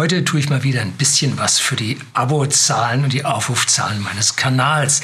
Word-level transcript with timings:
Heute 0.00 0.24
tue 0.24 0.40
ich 0.40 0.48
mal 0.48 0.62
wieder 0.62 0.80
ein 0.80 0.92
bisschen 0.92 1.38
was 1.38 1.58
für 1.58 1.76
die 1.76 1.98
Abozahlen 2.14 3.04
und 3.04 3.12
die 3.12 3.26
Aufrufzahlen 3.26 4.02
meines 4.02 4.34
Kanals. 4.34 5.02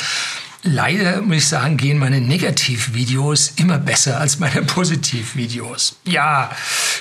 Leider 0.63 1.21
muss 1.21 1.37
ich 1.37 1.49
sagen, 1.49 1.77
gehen 1.77 1.99
meine 1.99 2.23
Negativvideos 2.23 3.53
immer 3.57 3.77
besser 3.77 4.19
als 4.19 4.39
meine 4.39 4.63
Positivvideos. 4.63 5.97
Ja, 6.05 6.51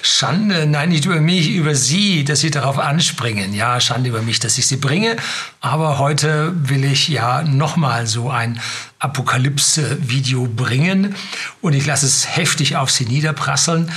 Schande, 0.01 0.65
nein, 0.65 0.89
nicht 0.89 1.05
über 1.05 1.21
mich, 1.21 1.49
über 1.51 1.73
Sie, 1.73 2.25
dass 2.25 2.41
Sie 2.41 2.51
darauf 2.51 2.79
anspringen. 2.79 3.53
Ja, 3.53 3.79
Schande 3.79 4.09
über 4.09 4.21
mich, 4.21 4.41
dass 4.41 4.57
ich 4.57 4.67
Sie 4.67 4.75
bringe. 4.75 5.15
Aber 5.61 5.97
heute 5.97 6.51
will 6.67 6.83
ich 6.83 7.07
ja 7.07 7.43
nochmal 7.43 8.07
so 8.07 8.29
ein 8.29 8.59
Apokalypse-Video 8.99 10.47
bringen 10.47 11.15
und 11.61 11.71
ich 11.71 11.85
lasse 11.85 12.07
es 12.07 12.35
heftig 12.35 12.75
auf 12.75 12.91
Sie 12.91 13.05
niederprasseln 13.05 13.89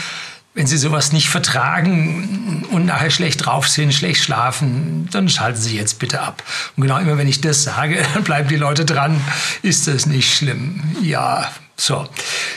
wenn 0.59 0.67
Sie 0.67 0.77
sowas 0.77 1.13
nicht 1.13 1.29
vertragen 1.29 2.67
und 2.73 2.85
nachher 2.85 3.11
schlecht 3.11 3.47
drauf 3.47 3.69
sind, 3.69 3.95
schlecht 3.95 4.25
schlafen, 4.25 5.09
dann 5.13 5.29
schalten 5.29 5.61
Sie 5.61 5.77
jetzt 5.77 6.01
bitte 6.01 6.21
ab. 6.21 6.43
Und 6.75 6.83
genau 6.83 6.99
immer, 6.99 7.17
wenn 7.17 7.29
ich 7.29 7.41
das 7.41 7.63
sage, 7.63 8.05
dann 8.15 8.25
bleiben 8.25 8.49
die 8.49 8.57
Leute 8.57 8.85
dran. 8.85 9.21
Ist 9.63 9.87
das 9.87 10.07
nicht 10.07 10.35
schlimm? 10.35 10.83
Ja, 11.01 11.49
so. 11.77 12.09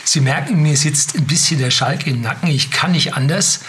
Sie 0.03 0.19
merken, 0.19 0.63
mir 0.63 0.75
sitzt 0.77 1.15
ein 1.15 1.27
bisschen 1.27 1.59
der 1.59 1.69
Schalk 1.69 2.07
im 2.07 2.21
Nacken. 2.21 2.49
Ich 2.49 2.71
kann 2.71 2.93
nicht 2.93 3.13
anders. 3.13 3.59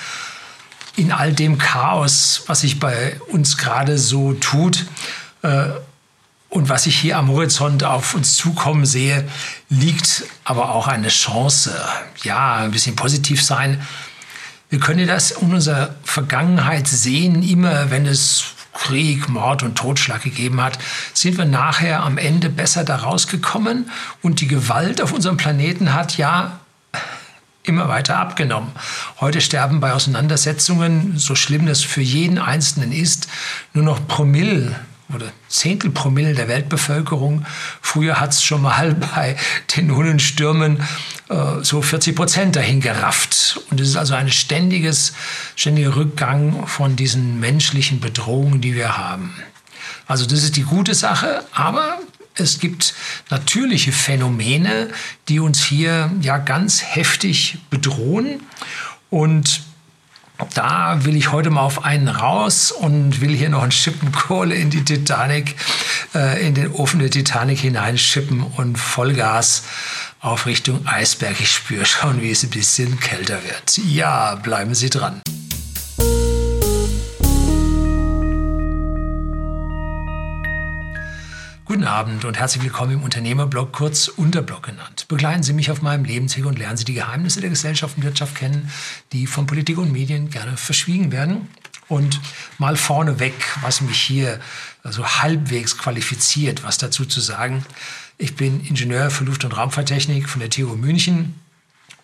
In 0.97 1.13
all 1.13 1.35
dem 1.35 1.59
Chaos, 1.59 2.45
was 2.47 2.63
sich 2.63 2.81
bei 2.81 3.21
uns 3.29 3.59
gerade 3.59 3.99
so 3.99 4.33
tut, 4.33 4.87
äh, 5.43 5.65
und 6.49 6.71
was 6.71 6.87
ich 6.87 6.99
hier 6.99 7.19
am 7.19 7.29
Horizont 7.29 7.85
auf 7.85 8.15
uns 8.15 8.37
zukommen 8.37 8.87
sehe, 8.87 9.29
liegt 9.69 10.25
aber 10.45 10.75
auch 10.75 10.87
eine 10.87 11.09
Chance. 11.09 11.75
Ja, 12.25 12.57
ein 12.57 12.71
bisschen 12.71 12.97
positiv 12.97 13.43
sein 13.43 13.87
wir 14.73 14.81
können 14.81 15.07
das 15.07 15.33
in 15.33 15.53
unserer 15.53 15.95
Vergangenheit 16.03 16.89
sehen, 16.89 17.43
immer 17.43 17.91
wenn 17.91 18.07
es 18.07 18.55
Krieg, 18.73 19.29
Mord 19.29 19.63
und 19.63 19.77
Totschlag 19.77 20.23
gegeben 20.23 20.63
hat, 20.63 20.79
sind 21.13 21.37
wir 21.37 21.45
nachher 21.45 22.03
am 22.03 22.17
Ende 22.17 22.49
besser 22.49 22.83
da 22.83 22.97
rausgekommen 22.97 23.91
und 24.23 24.41
die 24.41 24.49
Gewalt 24.49 25.03
auf 25.03 25.13
unserem 25.13 25.37
Planeten 25.37 25.93
hat 25.93 26.17
ja 26.17 26.59
immer 27.65 27.91
weiter 27.91 28.17
abgenommen. 28.17 28.73
Heute 29.21 29.43
sterben 29.43 29.81
bei 29.81 29.93
Auseinandersetzungen, 29.93 31.19
so 31.19 31.35
schlimm 31.35 31.67
das 31.67 31.83
für 31.83 32.01
jeden 32.01 32.39
Einzelnen 32.39 32.93
ist, 32.93 33.29
nur 33.75 33.85
noch 33.85 34.09
Promille 34.09 34.75
oder 35.15 35.33
Zehntelpromille 35.49 36.35
der 36.35 36.49
Weltbevölkerung. 36.49 37.45
Früher 37.81 38.21
hat 38.21 38.33
es 38.33 38.43
schon 38.43 38.63
mal 38.63 38.95
bei 39.15 39.37
den 39.77 39.95
Hundenstürmen 39.95 40.83
äh, 41.29 41.63
so 41.63 41.83
40 41.83 42.15
Prozent 42.17 42.57
dahin 42.57 42.81
gerafft. 42.81 43.61
Und 43.71 43.81
es 43.81 43.89
ist 43.89 43.97
also 43.97 44.15
ein 44.15 44.31
ständiges, 44.31 45.15
ständiger 45.57 45.97
Rückgang 45.97 46.67
von 46.67 46.97
diesen 46.97 47.41
menschlichen 47.41 48.01
Bedrohungen, 48.01 48.61
die 48.61 48.75
wir 48.75 48.97
haben. 48.97 49.35
Also 50.07 50.27
das 50.27 50.43
ist 50.43 50.57
die 50.57 50.65
gute 50.65 50.95
Sache, 50.95 51.45
aber 51.53 51.99
es 52.35 52.59
gibt 52.59 52.95
natürliche 53.31 53.93
Phänomene, 53.93 54.89
die 55.29 55.41
uns 55.41 55.65
hier 55.65 56.11
ja 56.21 56.39
ganz 56.39 56.83
heftig 56.83 57.59
bedrohen 57.71 58.41
und 59.11 59.63
da 60.55 61.05
will 61.05 61.17
ich 61.17 61.33
heute 61.33 61.51
mal 61.51 61.63
auf 61.63 61.85
einen 61.85 62.09
raus 62.09 62.73
und 62.73 63.21
will 63.21 63.35
hier 63.35 63.49
noch 63.49 63.63
ein 63.63 63.73
Schippen 63.73 64.13
Kohle 64.13 64.55
in 64.55 64.71
die 64.71 64.85
Titanic, 64.85 65.57
äh, 66.15 66.47
in 66.47 66.55
den 66.55 66.73
Ofen 66.73 67.01
der 67.01 67.11
Titanic 67.11 67.61
hineinschippen 67.61 68.43
und 68.43 68.77
Vollgas 68.77 69.65
auf 70.21 70.47
Richtung 70.47 70.87
Eisberg. 70.87 71.41
Ich 71.41 71.51
spüre 71.51 71.85
schon, 71.85 72.23
wie 72.23 72.31
es 72.31 72.43
ein 72.43 72.51
bisschen 72.51 72.99
kälter 73.01 73.43
wird. 73.45 73.79
Ja, 73.79 74.37
bleiben 74.37 74.75
Sie 74.75 74.91
dran. 74.91 75.21
Guten 81.73 81.85
Abend 81.85 82.27
und 82.27 82.39
herzlich 82.39 82.63
willkommen 82.63 82.93
im 82.93 83.03
Unternehmerblog, 83.03 83.73
kurz 83.73 84.09
Unterblog 84.09 84.65
genannt. 84.65 85.07
Begleiten 85.09 85.43
Sie 85.43 85.55
mich 85.55 85.71
auf 85.71 85.81
meinem 85.81 86.05
Lebensweg 86.05 86.45
und 86.45 86.59
lernen 86.59 86.77
Sie 86.77 86.85
die 86.85 86.93
Geheimnisse 86.93 87.41
der 87.41 87.49
Gesellschaft 87.49 87.97
und 87.97 88.03
Wirtschaft 88.03 88.35
kennen, 88.35 88.71
die 89.13 89.27
von 89.27 89.47
Politik 89.47 89.79
und 89.79 89.91
Medien 89.91 90.29
gerne 90.29 90.59
verschwiegen 90.59 91.13
werden. 91.13 91.49
Und 91.89 92.21
mal 92.59 92.77
vorneweg, 92.77 93.33
was 93.63 93.81
mich 93.81 93.99
hier 93.99 94.39
so 94.85 95.03
halbwegs 95.03 95.79
qualifiziert, 95.79 96.63
was 96.63 96.77
dazu 96.77 97.07
zu 97.07 97.23
sagen. 97.23 97.65
Ich 98.19 98.37
bin 98.37 98.63
Ingenieur 98.67 99.09
für 99.09 99.25
Luft- 99.25 99.47
und 99.47 99.57
Raumfahrttechnik 99.57 100.29
von 100.29 100.41
der 100.41 100.51
TU 100.51 100.77
München 100.77 101.41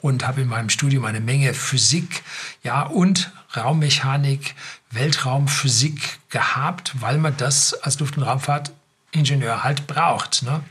und 0.00 0.26
habe 0.26 0.40
in 0.40 0.48
meinem 0.48 0.70
Studium 0.70 1.04
eine 1.04 1.20
Menge 1.20 1.52
Physik 1.52 2.22
ja, 2.62 2.84
und 2.84 3.32
Raummechanik, 3.54 4.54
Weltraumphysik 4.92 6.20
gehabt, 6.30 6.94
weil 7.00 7.18
man 7.18 7.36
das 7.36 7.74
als 7.74 8.00
Luft- 8.00 8.16
und 8.16 8.22
Raumfahrt 8.22 8.72
Ingenieur 9.10 9.64
halt 9.64 9.86
braucht. 9.86 10.42
Ne? 10.42 10.62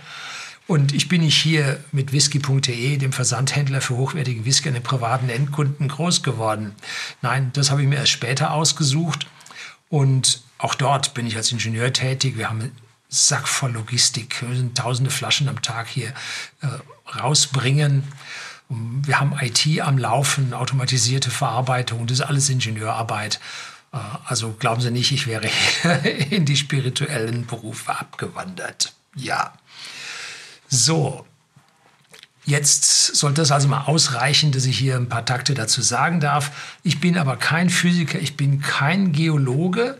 Und 0.67 0.93
ich 0.93 1.07
bin 1.07 1.21
nicht 1.21 1.41
hier 1.41 1.79
mit 1.93 2.11
whisky.de, 2.11 2.97
dem 2.97 3.13
Versandhändler 3.13 3.79
für 3.79 3.95
hochwertigen 3.95 4.43
Whisky 4.43 4.67
an 4.67 4.73
den 4.73 4.83
privaten 4.83 5.29
Endkunden, 5.29 5.87
groß 5.87 6.23
geworden. 6.23 6.75
Nein, 7.21 7.51
das 7.53 7.71
habe 7.71 7.81
ich 7.81 7.87
mir 7.87 7.95
erst 7.95 8.11
später 8.11 8.51
ausgesucht. 8.51 9.27
Und 9.89 10.41
auch 10.57 10.75
dort 10.75 11.13
bin 11.13 11.25
ich 11.25 11.37
als 11.37 11.51
Ingenieur 11.51 11.93
tätig. 11.93 12.37
Wir 12.37 12.49
haben 12.49 12.59
einen 12.59 12.75
Sack 13.07 13.47
voll 13.47 13.71
Logistik. 13.71 14.41
Wir 14.41 14.49
müssen 14.49 14.73
tausende 14.73 15.09
Flaschen 15.09 15.47
am 15.47 15.61
Tag 15.61 15.87
hier 15.87 16.09
äh, 16.61 17.17
rausbringen. 17.17 18.03
Wir 18.69 19.21
haben 19.21 19.33
IT 19.39 19.65
am 19.79 19.97
Laufen, 19.97 20.53
automatisierte 20.53 21.31
Verarbeitung. 21.31 22.05
Das 22.07 22.19
ist 22.19 22.25
alles 22.25 22.49
Ingenieurarbeit. 22.49 23.39
Äh, 23.93 23.97
also 24.25 24.53
glauben 24.53 24.81
Sie 24.81 24.91
nicht, 24.91 25.11
ich 25.11 25.27
wäre 25.27 25.49
in 26.29 26.45
die 26.45 26.57
spirituellen 26.57 27.45
Berufe 27.45 27.97
abgewandert. 27.97 28.93
Ja. 29.15 29.53
So. 30.67 31.25
Jetzt 32.45 33.15
sollte 33.17 33.41
es 33.41 33.51
also 33.51 33.67
mal 33.67 33.83
ausreichen, 33.83 34.53
dass 34.53 34.63
ich 34.63 34.77
hier 34.77 34.95
ein 34.95 35.09
paar 35.09 35.25
Takte 35.25 35.53
dazu 35.53 35.81
sagen 35.81 36.21
darf. 36.21 36.77
Ich 36.81 37.01
bin 37.01 37.17
aber 37.17 37.35
kein 37.35 37.69
Physiker, 37.69 38.19
ich 38.19 38.37
bin 38.37 38.61
kein 38.61 39.11
Geologe 39.11 39.97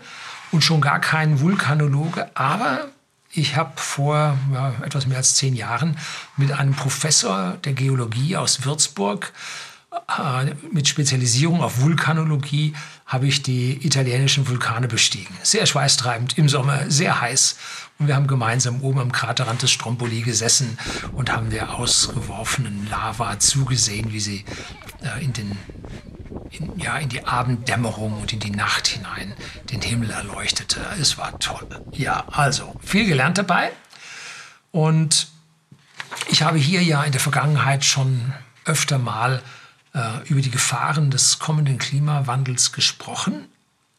und 0.53 0.63
schon 0.63 0.79
gar 0.79 1.01
kein 1.01 1.41
Vulkanologe, 1.41 2.29
aber 2.37 2.87
ich 3.31 3.57
habe 3.57 3.73
vor 3.75 4.37
ja, 4.53 4.73
etwas 4.81 5.07
mehr 5.07 5.17
als 5.17 5.35
zehn 5.35 5.55
Jahren 5.55 5.97
mit 6.37 6.53
einem 6.53 6.73
Professor 6.73 7.57
der 7.65 7.73
Geologie 7.73 8.37
aus 8.37 8.63
Würzburg 8.63 9.33
mit 10.71 10.87
Spezialisierung 10.87 11.61
auf 11.61 11.81
Vulkanologie 11.81 12.73
habe 13.05 13.27
ich 13.27 13.43
die 13.43 13.85
italienischen 13.85 14.47
Vulkane 14.47 14.87
bestiegen. 14.87 15.35
Sehr 15.43 15.65
schweißtreibend, 15.65 16.37
im 16.37 16.49
Sommer 16.49 16.89
sehr 16.89 17.21
heiß. 17.21 17.57
Und 17.99 18.07
wir 18.07 18.15
haben 18.15 18.27
gemeinsam 18.27 18.81
oben 18.81 18.99
am 18.99 19.11
Kraterrand 19.11 19.61
des 19.61 19.71
Stromboli 19.71 20.21
gesessen 20.21 20.77
und 21.13 21.31
haben 21.31 21.49
der 21.49 21.75
ausgeworfenen 21.75 22.87
Lava 22.89 23.39
zugesehen, 23.39 24.11
wie 24.11 24.19
sie 24.19 24.45
äh, 25.01 25.23
in, 25.23 25.33
den, 25.33 25.57
in, 26.51 26.79
ja, 26.79 26.97
in 26.97 27.09
die 27.09 27.25
Abenddämmerung 27.25 28.21
und 28.21 28.33
in 28.33 28.39
die 28.39 28.51
Nacht 28.51 28.87
hinein 28.87 29.33
den 29.71 29.81
Himmel 29.81 30.11
erleuchtete. 30.11 30.79
Es 31.01 31.17
war 31.17 31.39
toll. 31.39 31.67
Ja, 31.91 32.25
also 32.31 32.75
viel 32.83 33.05
gelernt 33.07 33.37
dabei. 33.37 33.71
Und 34.71 35.27
ich 36.29 36.43
habe 36.43 36.57
hier 36.57 36.83
ja 36.83 37.03
in 37.03 37.11
der 37.11 37.21
Vergangenheit 37.21 37.83
schon 37.83 38.33
öfter 38.65 38.99
mal 38.99 39.37
äh, 39.37 39.41
über 40.25 40.41
die 40.41 40.51
Gefahren 40.51 41.11
des 41.11 41.39
kommenden 41.39 41.77
Klimawandels 41.77 42.71
gesprochen. 42.71 43.47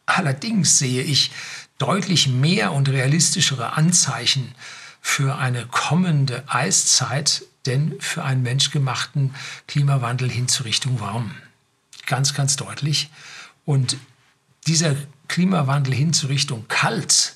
Allerdings 0.05 0.79
sehe 0.79 1.03
ich 1.03 1.31
deutlich 1.77 2.27
mehr 2.27 2.71
und 2.71 2.89
realistischere 2.89 3.73
Anzeichen 3.73 4.53
für 5.01 5.37
eine 5.37 5.65
kommende 5.65 6.43
Eiszeit, 6.47 7.43
denn 7.65 7.95
für 7.99 8.23
einen 8.23 8.43
menschgemachten 8.43 9.33
Klimawandel 9.67 10.29
hin 10.29 10.47
zur 10.47 10.65
Richtung 10.65 10.99
warm. 10.99 11.35
Ganz, 12.05 12.33
ganz 12.33 12.55
deutlich. 12.55 13.09
Und 13.65 13.97
dieser 14.67 14.95
Klimawandel 15.27 15.93
hin 15.93 16.13
zur 16.13 16.29
Richtung 16.29 16.67
kalt, 16.67 17.35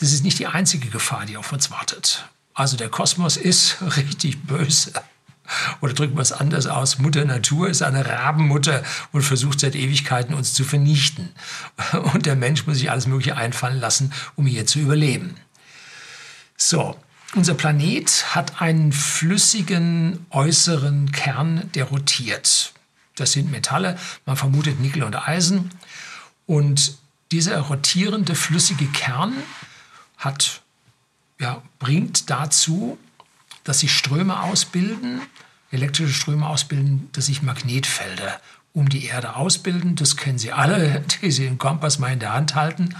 das 0.00 0.12
ist 0.12 0.24
nicht 0.24 0.38
die 0.38 0.46
einzige 0.46 0.88
Gefahr, 0.88 1.26
die 1.26 1.36
auf 1.36 1.52
uns 1.52 1.70
wartet. 1.70 2.28
Also 2.54 2.76
der 2.76 2.88
Kosmos 2.88 3.36
ist 3.36 3.76
richtig 3.96 4.42
böse. 4.42 4.92
Oder 5.80 5.94
drücken 5.94 6.16
wir 6.16 6.22
es 6.22 6.32
anders 6.32 6.66
aus, 6.66 6.98
Mutter 6.98 7.24
Natur 7.24 7.68
ist 7.68 7.82
eine 7.82 8.06
Rabenmutter 8.06 8.82
und 9.12 9.22
versucht 9.22 9.60
seit 9.60 9.74
Ewigkeiten 9.74 10.34
uns 10.34 10.54
zu 10.54 10.64
vernichten. 10.64 11.30
Und 12.12 12.26
der 12.26 12.36
Mensch 12.36 12.66
muss 12.66 12.78
sich 12.78 12.90
alles 12.90 13.06
Mögliche 13.06 13.36
einfallen 13.36 13.80
lassen, 13.80 14.12
um 14.36 14.46
hier 14.46 14.66
zu 14.66 14.78
überleben. 14.78 15.36
So, 16.56 16.96
unser 17.34 17.54
Planet 17.54 18.34
hat 18.34 18.60
einen 18.60 18.92
flüssigen 18.92 20.26
äußeren 20.30 21.12
Kern, 21.12 21.70
der 21.74 21.84
rotiert. 21.84 22.72
Das 23.16 23.32
sind 23.32 23.50
Metalle, 23.50 23.98
man 24.26 24.36
vermutet 24.36 24.80
Nickel 24.80 25.02
und 25.02 25.14
Eisen. 25.28 25.70
Und 26.46 26.98
dieser 27.32 27.58
rotierende 27.60 28.34
flüssige 28.34 28.86
Kern 28.86 29.34
hat, 30.18 30.62
ja, 31.38 31.62
bringt 31.78 32.30
dazu, 32.30 32.98
dass 33.64 33.80
sich 33.80 33.92
Ströme 33.92 34.42
ausbilden, 34.42 35.20
elektrische 35.70 36.12
Ströme 36.12 36.48
ausbilden, 36.48 37.08
dass 37.12 37.26
sich 37.26 37.42
Magnetfelder 37.42 38.40
um 38.72 38.88
die 38.88 39.06
Erde 39.06 39.36
ausbilden. 39.36 39.96
Das 39.96 40.16
kennen 40.16 40.38
Sie 40.38 40.52
alle, 40.52 41.04
die 41.22 41.30
Sie 41.30 41.44
den 41.44 41.58
Kompass 41.58 41.98
mal 41.98 42.12
in 42.12 42.20
der 42.20 42.32
Hand 42.32 42.54
halten, 42.54 42.94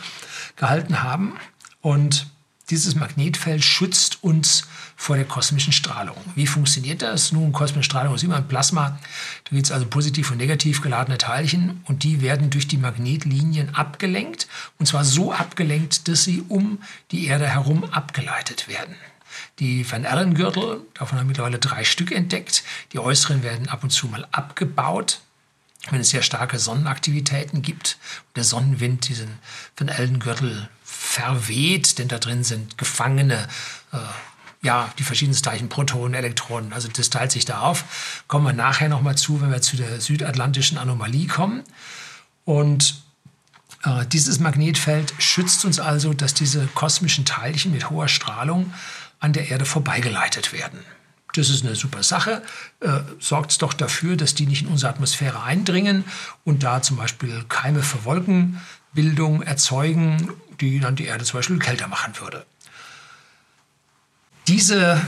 gehalten 0.57 1.03
haben. 1.03 1.35
Und 1.81 2.27
dieses 2.71 2.95
Magnetfeld 2.95 3.65
schützt 3.65 4.23
uns 4.23 4.65
vor 4.97 5.17
der 5.17 5.25
kosmischen 5.25 5.73
Strahlung. 5.73 6.17
Wie 6.37 6.47
funktioniert 6.47 7.03
das? 7.03 7.33
Nun, 7.33 7.53
kosmische 7.53 7.85
Strahlung 7.85 8.15
ist 8.15 8.23
immer 8.23 8.37
ein 8.37 8.49
Plasma. 8.49 8.99
Da 9.45 9.51
gibt 9.51 9.67
es 9.67 9.73
also 9.73 9.87
positiv 9.87 10.31
und 10.31 10.37
negativ 10.37 10.83
geladene 10.83 11.19
Teilchen 11.19 11.81
und 11.87 12.05
die 12.05 12.21
werden 12.21 12.51
durch 12.51 12.69
die 12.69 12.77
Magnetlinien 12.77 13.75
abgelenkt. 13.75 14.47
Und 14.79 14.87
zwar 14.87 15.05
so 15.05 15.33
abgelenkt, 15.33 16.07
dass 16.07 16.25
sie 16.25 16.45
um 16.49 16.79
die 17.11 17.27
Erde 17.27 17.49
herum 17.49 17.85
abgeleitet 17.85 18.69
werden. 18.69 18.95
Die 19.59 19.91
Van 19.91 20.07
Allen-Gürtel, 20.07 20.81
davon 20.95 21.19
haben 21.19 21.27
wir 21.27 21.29
mittlerweile 21.29 21.59
drei 21.59 21.85
Stück 21.85 22.13
entdeckt. 22.13 22.63
Die 22.93 22.99
äußeren 22.99 23.43
werden 23.43 23.69
ab 23.69 23.83
und 23.83 23.91
zu 23.91 24.07
mal 24.09 24.27
abgebaut, 24.33 25.21
wenn 25.91 26.01
es 26.01 26.11
sehr 26.11 26.23
starke 26.23 26.59
Sonnenaktivitäten 26.59 27.63
gibt. 27.63 27.99
Der 28.37 28.45
Sonnenwind 28.45 29.09
diesen 29.09 29.39
Van 29.77 29.89
Allen-Gürtel 29.89 30.69
verweht, 30.85 31.99
denn 31.99 32.09
da 32.09 32.19
drin 32.19 32.45
sind 32.45 32.79
gefangene, 32.79 33.49
äh, 33.93 33.99
ja, 34.63 34.93
die 34.99 35.05
verschiedenen 35.05 35.37
Zeichen 35.37 35.69
Protonen, 35.69 36.15
Elektronen. 36.15 36.73
Also 36.73 36.89
das 36.89 37.09
teilt 37.09 37.33
sich 37.33 37.47
da 37.47 37.61
auf. 37.61 38.25
Kommen 38.29 38.45
wir 38.45 38.53
nachher 38.53 38.89
nochmal 38.89 39.17
zu, 39.17 39.41
wenn 39.41 39.51
wir 39.51 39.63
zu 39.63 39.77
der 39.77 40.01
südatlantischen 40.01 40.77
Anomalie 40.77 41.27
kommen. 41.27 41.63
Und 42.45 43.03
äh, 43.85 44.05
dieses 44.07 44.39
Magnetfeld 44.41 45.15
schützt 45.19 45.65
uns 45.65 45.81
also, 45.81 46.13
dass 46.13 46.35
diese 46.35 46.67
kosmischen 46.69 47.25
Teilchen 47.25 47.73
mit 47.73 47.89
hoher 47.91 48.09
Strahlung 48.09 48.75
an 49.21 49.33
der 49.33 49.49
Erde 49.51 49.65
vorbeigeleitet 49.65 50.53
werden. 50.53 50.81
Das 51.35 51.49
ist 51.49 51.65
eine 51.65 51.77
super 51.77 52.03
Sache. 52.03 52.43
Äh, 52.81 53.01
sorgt 53.21 53.63
doch 53.63 53.73
dafür, 53.73 54.17
dass 54.17 54.35
die 54.35 54.47
nicht 54.47 54.63
in 54.63 54.69
unsere 54.69 54.91
Atmosphäre 54.93 55.43
eindringen 55.45 56.05
und 56.45 56.65
da 56.65 56.83
zum 56.83 56.97
Beispiel 56.97 57.45
Keime 57.49 57.83
für 57.83 58.05
Wolkenbildung 58.05 59.43
erzeugen 59.43 60.35
die 60.61 60.81
dann 60.81 60.97
die 60.97 61.05
Erde 61.05 61.25
zum 61.25 61.39
Beispiel 61.39 61.59
kälter 61.59 61.89
machen 61.89 62.13
würde. 62.21 62.45
Diese 64.47 65.01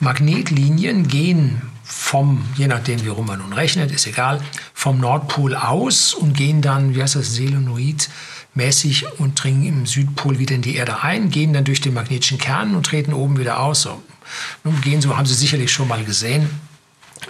Magnetlinien 0.00 1.08
gehen 1.08 1.62
vom, 1.84 2.46
je 2.56 2.68
nachdem 2.68 3.02
wie 3.04 3.08
rum 3.08 3.26
man 3.26 3.38
nun 3.38 3.52
rechnet, 3.52 3.90
ist 3.90 4.06
egal, 4.06 4.40
vom 4.74 4.98
Nordpol 4.98 5.54
aus 5.54 6.14
und 6.14 6.34
gehen 6.34 6.62
dann, 6.62 6.94
wie 6.94 7.02
heißt 7.02 7.16
das, 7.16 7.34
Selenoid 7.34 8.08
mäßig 8.54 9.06
und 9.18 9.42
dringen 9.42 9.64
im 9.64 9.86
Südpol 9.86 10.38
wieder 10.38 10.54
in 10.54 10.62
die 10.62 10.76
Erde 10.76 11.02
ein, 11.02 11.30
gehen 11.30 11.52
dann 11.52 11.64
durch 11.64 11.80
den 11.80 11.94
magnetischen 11.94 12.38
Kern 12.38 12.74
und 12.74 12.86
treten 12.86 13.12
oben 13.12 13.38
wieder 13.38 13.60
aus. 13.60 13.82
So. 13.82 14.02
Nun 14.64 14.80
gehen 14.80 15.00
so, 15.00 15.16
haben 15.16 15.26
Sie 15.26 15.34
sicherlich 15.34 15.72
schon 15.72 15.88
mal 15.88 16.04
gesehen, 16.04 16.48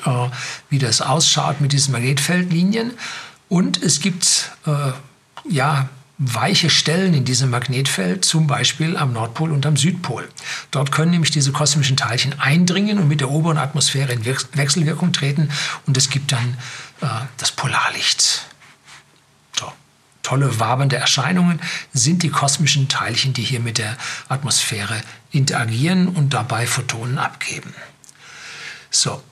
äh, 0.04 0.28
wie 0.70 0.78
das 0.78 1.00
ausschaut 1.00 1.60
mit 1.60 1.72
diesen 1.72 1.92
Magnetfeldlinien. 1.92 2.92
Und 3.48 3.82
es 3.82 4.00
gibt 4.00 4.50
äh, 4.66 4.92
ja 5.48 5.88
weiche 6.18 6.70
Stellen 6.70 7.14
in 7.14 7.24
diesem 7.24 7.50
Magnetfeld, 7.50 8.24
zum 8.24 8.46
Beispiel 8.46 8.96
am 8.96 9.12
Nordpol 9.12 9.50
und 9.50 9.66
am 9.66 9.76
Südpol. 9.76 10.28
Dort 10.70 10.92
können 10.92 11.10
nämlich 11.10 11.32
diese 11.32 11.52
kosmischen 11.52 11.96
Teilchen 11.96 12.38
eindringen 12.38 12.98
und 12.98 13.08
mit 13.08 13.20
der 13.20 13.30
oberen 13.30 13.58
Atmosphäre 13.58 14.12
in 14.12 14.24
Wechselwirkung 14.24 15.12
treten 15.12 15.50
und 15.86 15.96
es 15.96 16.10
gibt 16.10 16.32
dann 16.32 16.56
äh, 17.00 17.06
das 17.38 17.50
Polarlicht. 17.52 18.46
Tolle 20.22 20.60
wabernde 20.60 20.96
Erscheinungen 20.96 21.60
sind 21.92 22.22
die 22.22 22.30
kosmischen 22.30 22.88
Teilchen, 22.88 23.32
die 23.32 23.42
hier 23.42 23.60
mit 23.60 23.78
der 23.78 23.96
Atmosphäre 24.28 25.00
interagieren 25.30 26.08
und 26.08 26.32
dabei 26.34 26.66
Photonen 26.66 27.18
abgeben. 27.18 27.74
So, 28.90 29.22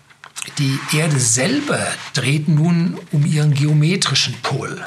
die 0.58 0.78
Erde 0.92 1.20
selber 1.20 1.86
dreht 2.14 2.48
nun 2.48 2.98
um 3.12 3.24
ihren 3.24 3.54
geometrischen 3.54 4.34
Pol 4.42 4.84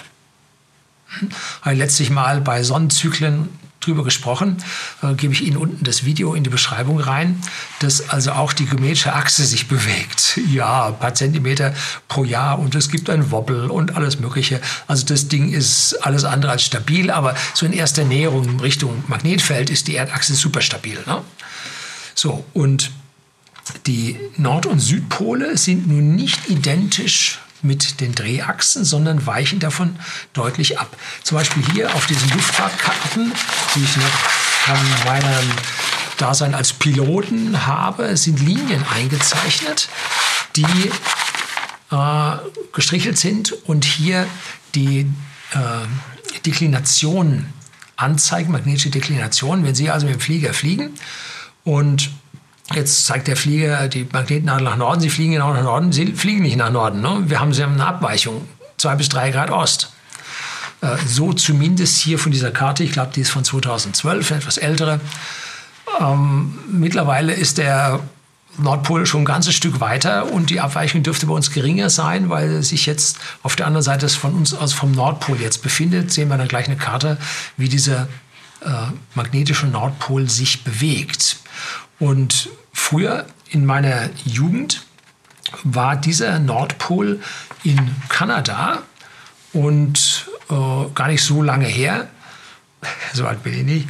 ich 1.65 1.77
letztlich 1.77 2.09
mal 2.09 2.41
bei 2.41 2.63
Sonnenzyklen 2.63 3.49
drüber 3.85 4.03
gesprochen, 4.03 4.57
äh, 5.01 5.13
gebe 5.13 5.33
ich 5.33 5.41
Ihnen 5.43 5.57
unten 5.57 5.83
das 5.83 6.05
Video 6.05 6.33
in 6.33 6.43
die 6.43 6.49
Beschreibung 6.49 6.99
rein, 6.99 7.41
dass 7.79 8.09
also 8.09 8.31
auch 8.31 8.53
die 8.53 8.65
geometrische 8.65 9.13
Achse 9.13 9.45
sich 9.45 9.67
bewegt. 9.67 10.39
Ja, 10.53 10.87
ein 10.87 10.99
paar 10.99 11.15
Zentimeter 11.15 11.73
pro 12.07 12.23
Jahr 12.23 12.59
und 12.59 12.75
es 12.75 12.89
gibt 12.89 13.09
ein 13.09 13.31
Wobbel 13.31 13.71
und 13.71 13.95
alles 13.95 14.19
Mögliche. 14.19 14.61
Also 14.87 15.05
das 15.05 15.27
Ding 15.27 15.51
ist 15.51 15.95
alles 16.03 16.25
andere 16.25 16.51
als 16.51 16.63
stabil, 16.63 17.09
aber 17.09 17.33
so 17.53 17.65
in 17.65 17.73
erster 17.73 18.03
Näherung 18.03 18.59
Richtung 18.59 19.03
Magnetfeld 19.07 19.69
ist 19.69 19.87
die 19.87 19.95
Erdachse 19.95 20.35
super 20.35 20.61
stabil. 20.61 20.99
Ne? 21.07 21.21
So, 22.13 22.45
und 22.53 22.91
die 23.87 24.19
Nord- 24.37 24.65
und 24.65 24.79
Südpole 24.79 25.57
sind 25.57 25.87
nun 25.87 26.15
nicht 26.15 26.49
identisch 26.49 27.39
mit 27.63 27.99
den 28.01 28.13
Drehachsen, 28.13 28.83
sondern 28.83 29.25
weichen 29.25 29.59
davon 29.59 29.95
deutlich 30.33 30.79
ab. 30.79 30.95
Zum 31.23 31.37
Beispiel 31.37 31.63
hier 31.73 31.93
auf 31.95 32.05
diesen 32.05 32.29
Luftfahrtkarten, 32.29 33.31
die 33.75 33.83
ich 33.83 33.95
noch 33.97 34.03
von 34.05 34.77
meinem 35.05 35.51
Dasein 36.17 36.53
als 36.53 36.73
Piloten 36.73 37.65
habe, 37.65 38.15
sind 38.17 38.39
Linien 38.39 38.83
eingezeichnet, 38.93 39.89
die 40.55 40.91
äh, 41.91 42.37
gestrichelt 42.71 43.17
sind 43.17 43.53
und 43.65 43.85
hier 43.85 44.27
die 44.75 45.07
äh, 45.51 46.39
Deklination 46.45 47.45
anzeigen, 47.95 48.51
magnetische 48.51 48.89
Deklination. 48.89 49.63
Wenn 49.63 49.75
Sie 49.75 49.89
also 49.89 50.05
mit 50.05 50.15
dem 50.15 50.21
Flieger 50.21 50.53
fliegen 50.53 50.91
und 51.63 52.09
Jetzt 52.75 53.05
zeigt 53.05 53.27
der 53.27 53.35
Flieger 53.35 53.87
die 53.87 54.07
Magnetnadel 54.11 54.63
nach 54.63 54.77
Norden, 54.77 55.01
sie 55.01 55.09
fliegen 55.09 55.33
genau 55.33 55.53
nach 55.53 55.63
Norden, 55.63 55.91
sie 55.91 56.13
fliegen 56.13 56.41
nicht 56.41 56.57
nach 56.57 56.71
Norden. 56.71 57.01
Ne? 57.01 57.23
Wir 57.27 57.39
haben 57.39 57.53
sie 57.53 57.63
eine 57.63 57.85
Abweichung, 57.85 58.47
zwei 58.77 58.95
bis 58.95 59.09
drei 59.09 59.31
Grad 59.31 59.51
Ost. 59.51 59.91
Äh, 60.81 60.97
so 61.05 61.33
zumindest 61.33 61.99
hier 61.99 62.19
von 62.19 62.31
dieser 62.31 62.51
Karte, 62.51 62.83
ich 62.83 62.91
glaube, 62.91 63.11
die 63.15 63.21
ist 63.21 63.31
von 63.31 63.43
2012, 63.43 64.31
etwas 64.31 64.57
ältere. 64.57 64.99
Ähm, 65.99 66.57
mittlerweile 66.71 67.33
ist 67.33 67.57
der 67.57 67.99
Nordpol 68.57 69.05
schon 69.05 69.21
ein 69.21 69.25
ganzes 69.25 69.55
Stück 69.55 69.79
weiter 69.79 70.31
und 70.31 70.49
die 70.49 70.59
Abweichung 70.59 71.01
dürfte 71.03 71.25
bei 71.25 71.33
uns 71.33 71.51
geringer 71.51 71.89
sein, 71.89 72.29
weil 72.29 72.61
sich 72.61 72.85
jetzt 72.85 73.17
auf 73.41 73.55
der 73.55 73.65
anderen 73.65 73.83
Seite 73.83 74.07
von 74.09 74.33
uns 74.33 74.53
aus 74.53 74.73
vom 74.73 74.91
Nordpol 74.91 75.39
jetzt 75.41 75.63
befindet. 75.63 76.11
Sehen 76.11 76.29
wir 76.29 76.37
dann 76.37 76.47
gleich 76.47 76.67
eine 76.67 76.77
Karte, 76.77 77.17
wie 77.57 77.69
dieser 77.69 78.07
äh, 78.61 78.69
magnetische 79.15 79.65
Nordpol 79.65 80.29
sich 80.29 80.63
bewegt. 80.63 81.37
Und 82.03 82.49
früher 82.73 83.25
in 83.49 83.65
meiner 83.65 84.09
Jugend 84.25 84.85
war 85.63 85.95
dieser 85.95 86.37
Nordpol 86.37 87.21
in 87.63 87.95
Kanada 88.09 88.81
und 89.53 90.29
äh, 90.49 90.89
gar 90.93 91.07
nicht 91.07 91.23
so 91.23 91.41
lange 91.41 91.65
her. 91.65 92.09
So 93.13 93.25
alt 93.25 93.43
bin 93.43 93.53
ich 93.53 93.63
nicht. 93.63 93.87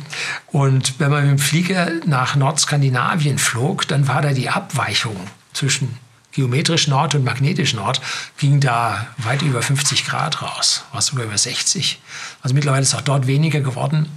Und 0.47 0.99
wenn 0.99 1.09
man 1.09 1.23
mit 1.23 1.31
dem 1.31 1.39
Flieger 1.39 1.89
nach 2.05 2.35
Nordskandinavien 2.35 3.39
flog, 3.39 3.87
dann 3.87 4.07
war 4.07 4.21
da 4.21 4.33
die 4.33 4.49
Abweichung 4.49 5.15
zwischen 5.53 5.97
geometrisch 6.33 6.87
Nord 6.87 7.15
und 7.15 7.23
magnetisch 7.23 7.73
Nord, 7.73 7.99
ging 8.37 8.59
da 8.59 9.07
weit 9.17 9.41
über 9.41 9.63
50 9.63 10.05
Grad 10.05 10.43
raus, 10.43 10.83
war 10.91 11.01
sogar 11.01 11.25
über 11.25 11.37
60. 11.37 11.99
Also 12.43 12.53
mittlerweile 12.53 12.83
ist 12.83 12.93
auch 12.93 13.01
dort 13.01 13.25
weniger 13.25 13.61
geworden, 13.61 14.07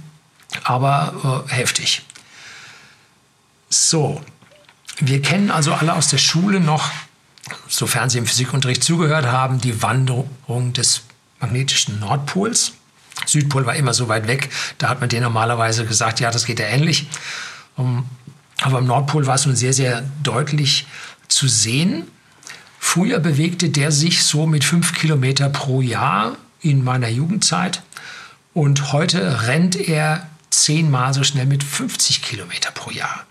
aber 0.63 1.45
äh, 1.49 1.53
heftig. 1.55 2.03
So, 3.69 4.21
wir 4.99 5.21
kennen 5.21 5.51
also 5.51 5.73
alle 5.73 5.93
aus 5.93 6.07
der 6.07 6.17
Schule 6.17 6.59
noch, 6.59 6.91
sofern 7.67 8.09
Sie 8.09 8.17
im 8.17 8.25
Physikunterricht 8.25 8.83
zugehört 8.83 9.25
haben, 9.25 9.59
die 9.59 9.81
Wanderung 9.81 10.73
des 10.73 11.01
magnetischen 11.39 11.99
Nordpols. 11.99 12.73
Südpol 13.25 13.65
war 13.65 13.75
immer 13.75 13.93
so 13.93 14.07
weit 14.07 14.27
weg, 14.27 14.49
da 14.77 14.89
hat 14.89 15.01
man 15.01 15.09
den 15.09 15.23
normalerweise 15.23 15.85
gesagt, 15.85 16.19
ja, 16.19 16.31
das 16.31 16.45
geht 16.45 16.59
ja 16.59 16.67
ähnlich. 16.67 17.07
Ähm, 17.77 18.05
aber 18.61 18.79
am 18.79 18.85
Nordpol 18.85 19.27
war 19.27 19.35
es 19.35 19.45
nun 19.45 19.55
sehr, 19.55 19.73
sehr 19.73 20.03
deutlich 20.23 20.87
zu 21.27 21.47
sehen. 21.47 22.07
Früher 22.79 23.19
bewegte 23.19 23.69
der 23.69 23.91
sich 23.91 24.23
so 24.23 24.47
mit 24.47 24.63
fünf 24.63 24.93
Kilometer 24.93 25.49
pro 25.49 25.81
Jahr 25.81 26.37
in 26.61 26.83
meiner 26.83 27.09
Jugendzeit 27.09 27.81
und 28.53 28.93
heute 28.93 29.47
rennt 29.47 29.75
er 29.75 30.27
zehnmal 30.49 31.13
so 31.13 31.23
schnell 31.23 31.45
mit 31.45 31.63
50 31.63 32.21
Kilometer 32.21 32.71
pro 32.71 32.91
Jahr. 32.91 33.25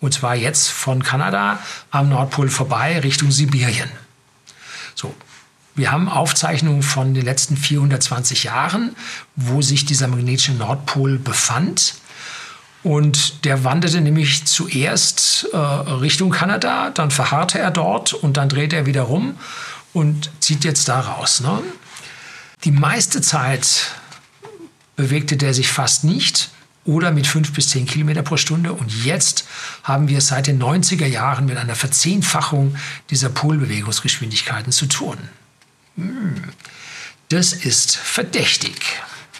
Und 0.00 0.12
zwar 0.12 0.34
jetzt 0.34 0.68
von 0.68 1.02
Kanada 1.02 1.58
am 1.90 2.08
Nordpol 2.08 2.48
vorbei 2.48 2.98
Richtung 3.00 3.30
Sibirien. 3.30 3.90
So, 4.94 5.14
wir 5.74 5.92
haben 5.92 6.08
Aufzeichnungen 6.08 6.82
von 6.82 7.14
den 7.14 7.24
letzten 7.24 7.56
420 7.56 8.44
Jahren, 8.44 8.96
wo 9.36 9.62
sich 9.62 9.84
dieser 9.84 10.08
magnetische 10.08 10.52
Nordpol 10.52 11.18
befand. 11.18 11.94
Und 12.82 13.44
der 13.44 13.64
wanderte 13.64 14.00
nämlich 14.00 14.46
zuerst 14.46 15.48
äh, 15.52 15.56
Richtung 15.56 16.30
Kanada, 16.30 16.90
dann 16.90 17.10
verharrte 17.10 17.58
er 17.58 17.70
dort 17.70 18.14
und 18.14 18.36
dann 18.36 18.48
dreht 18.48 18.72
er 18.72 18.86
wieder 18.86 19.02
rum 19.02 19.36
und 19.92 20.30
zieht 20.40 20.64
jetzt 20.64 20.88
da 20.88 21.00
raus. 21.00 21.40
Ne? 21.40 21.62
Die 22.64 22.70
meiste 22.70 23.20
Zeit 23.20 23.90
bewegte 24.94 25.36
der 25.36 25.52
sich 25.52 25.68
fast 25.68 26.04
nicht 26.04 26.50
oder 26.86 27.10
mit 27.10 27.26
5 27.26 27.52
bis 27.52 27.68
10 27.70 27.86
Kilometer 27.86 28.22
pro 28.22 28.36
Stunde. 28.36 28.72
Und 28.72 29.04
jetzt 29.04 29.46
haben 29.82 30.08
wir 30.08 30.20
seit 30.20 30.46
den 30.46 30.62
90er 30.62 31.06
Jahren 31.06 31.46
mit 31.46 31.58
einer 31.58 31.74
Verzehnfachung 31.74 32.76
dieser 33.10 33.28
Polbewegungsgeschwindigkeiten 33.28 34.72
zu 34.72 34.86
tun. 34.86 35.18
Hm, 35.96 36.42
das 37.28 37.52
ist 37.52 37.96
verdächtig. 37.96 38.76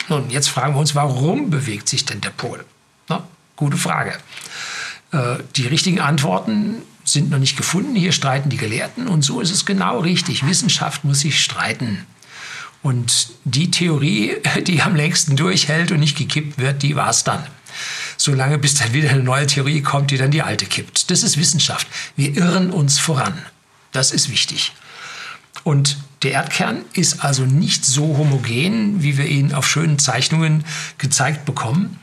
Nun, 0.08 0.30
jetzt 0.30 0.48
fragen 0.48 0.74
wir 0.74 0.80
uns, 0.80 0.94
warum 0.94 1.50
bewegt 1.50 1.88
sich 1.88 2.04
denn 2.04 2.20
der 2.20 2.30
Pol? 2.30 2.64
Na, 3.08 3.26
gute 3.56 3.76
Frage. 3.76 4.14
Äh, 5.12 5.36
die 5.56 5.66
richtigen 5.66 6.00
Antworten 6.00 6.82
sind 7.04 7.30
noch 7.30 7.38
nicht 7.38 7.56
gefunden. 7.56 7.94
Hier 7.94 8.12
streiten 8.12 8.50
die 8.50 8.56
Gelehrten 8.56 9.06
und 9.06 9.22
so 9.22 9.40
ist 9.40 9.52
es 9.52 9.64
genau 9.64 10.00
richtig. 10.00 10.46
Wissenschaft 10.46 11.04
muss 11.04 11.20
sich 11.20 11.42
streiten. 11.42 12.04
Und 12.86 13.30
die 13.42 13.72
Theorie, 13.72 14.36
die 14.64 14.80
am 14.80 14.94
längsten 14.94 15.34
durchhält 15.34 15.90
und 15.90 15.98
nicht 15.98 16.16
gekippt 16.16 16.58
wird, 16.58 16.84
die 16.84 16.94
war 16.94 17.10
es 17.10 17.24
dann. 17.24 17.44
Solange 18.16 18.58
bis 18.58 18.76
dann 18.76 18.92
wieder 18.92 19.10
eine 19.10 19.24
neue 19.24 19.48
Theorie 19.48 19.82
kommt, 19.82 20.12
die 20.12 20.16
dann 20.16 20.30
die 20.30 20.42
alte 20.42 20.66
kippt. 20.66 21.10
Das 21.10 21.24
ist 21.24 21.36
Wissenschaft. 21.36 21.88
Wir 22.14 22.36
irren 22.36 22.70
uns 22.70 23.00
voran. 23.00 23.42
Das 23.90 24.12
ist 24.12 24.30
wichtig. 24.30 24.72
Und 25.64 25.96
der 26.22 26.30
Erdkern 26.30 26.84
ist 26.92 27.24
also 27.24 27.42
nicht 27.42 27.84
so 27.84 28.18
homogen, 28.18 29.02
wie 29.02 29.18
wir 29.18 29.26
ihn 29.26 29.52
auf 29.52 29.68
schönen 29.68 29.98
Zeichnungen 29.98 30.64
gezeigt 30.98 31.44
bekommen, 31.44 31.98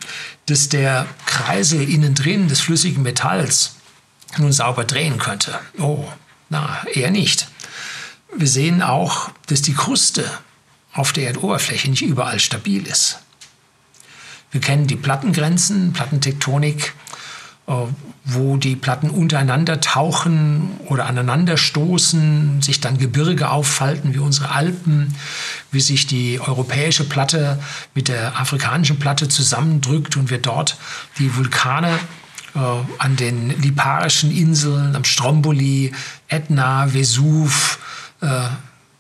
dass 0.48 0.68
der 0.68 1.06
Kreisel 1.26 1.90
innen 1.90 2.14
drin 2.14 2.50
des 2.50 2.60
flüssigen 2.60 3.04
Metalls 3.04 3.78
nun 4.38 4.52
sauber 4.52 4.84
drehen 4.84 5.18
könnte. 5.18 5.58
Oh, 5.78 6.04
na, 6.50 6.86
eher 6.94 7.10
nicht. 7.10 7.48
Wir 8.36 8.48
sehen 8.48 8.82
auch, 8.82 9.30
dass 9.48 9.62
die 9.62 9.76
Kruste 9.76 10.30
auf 10.94 11.12
der 11.12 11.28
Erdoberfläche 11.28 11.90
nicht 11.90 12.04
überall 12.04 12.40
stabil 12.40 12.86
ist. 12.88 13.20
Wir 14.52 14.62
kennen 14.62 14.86
die 14.86 14.96
Plattengrenzen, 14.96 15.94
Plattentektonik, 15.94 16.94
äh, 17.68 17.74
wo 18.26 18.56
die 18.56 18.76
Platten 18.76 19.10
untereinander 19.10 19.82
tauchen 19.82 20.70
oder 20.86 21.08
aneinander 21.08 21.58
stoßen, 21.58 22.62
sich 22.62 22.80
dann 22.80 22.98
Gebirge 22.98 23.50
auffalten 23.50 24.14
wie 24.14 24.20
unsere 24.20 24.52
Alpen, 24.52 25.16
wie 25.72 25.82
sich 25.82 26.08
die 26.08 26.40
europäische 26.40 27.04
Platte 27.04 27.60
mit 27.96 28.08
der 28.08 28.40
afrikanischen 28.40 29.00
Platte 29.00 29.28
zusammendrückt 29.28 30.16
und 30.16 30.30
wir 30.30 30.38
dort 30.38 30.78
die 31.20 31.36
Vulkane 31.36 32.00
äh, 32.56 32.60
an 33.00 33.16
den 33.16 33.50
Liparischen 33.62 34.32
Inseln, 34.32 34.96
am 34.96 35.04
Stromboli, 35.04 35.94
Ätna, 36.28 36.94
Vesuv, 36.94 37.80
äh, 38.22 38.44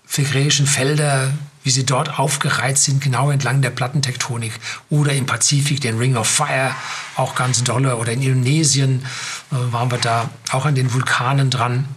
Phegräischen 0.05 0.67
Felder, 0.67 1.31
wie 1.63 1.71
sie 1.71 1.85
dort 1.85 2.19
aufgereizt 2.19 2.83
sind, 2.83 3.01
genau 3.01 3.31
entlang 3.31 3.61
der 3.61 3.69
Plattentektonik. 3.69 4.53
Oder 4.89 5.13
im 5.13 5.25
Pazifik 5.25 5.81
den 5.81 5.97
Ring 5.97 6.15
of 6.15 6.27
Fire, 6.27 6.75
auch 7.15 7.35
ganz 7.35 7.63
dolle. 7.63 7.97
Oder 7.97 8.11
in 8.11 8.21
Indonesien 8.21 9.05
äh, 9.51 9.55
waren 9.71 9.89
wir 9.91 9.97
da 9.97 10.29
auch 10.51 10.65
an 10.65 10.75
den 10.75 10.93
Vulkanen 10.93 11.49
dran. 11.49 11.87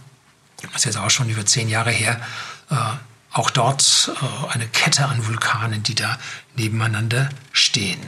Das 0.61 0.77
ist 0.77 0.85
jetzt 0.85 0.97
auch 0.97 1.09
schon 1.09 1.29
über 1.29 1.45
zehn 1.45 1.69
Jahre 1.69 1.91
her. 1.91 2.19
Äh, 2.69 2.75
auch 3.31 3.49
dort 3.49 4.11
äh, 4.21 4.53
eine 4.53 4.67
Kette 4.67 5.05
an 5.05 5.27
Vulkanen, 5.27 5.83
die 5.83 5.95
da 5.95 6.17
nebeneinander 6.55 7.29
stehen. 7.51 7.99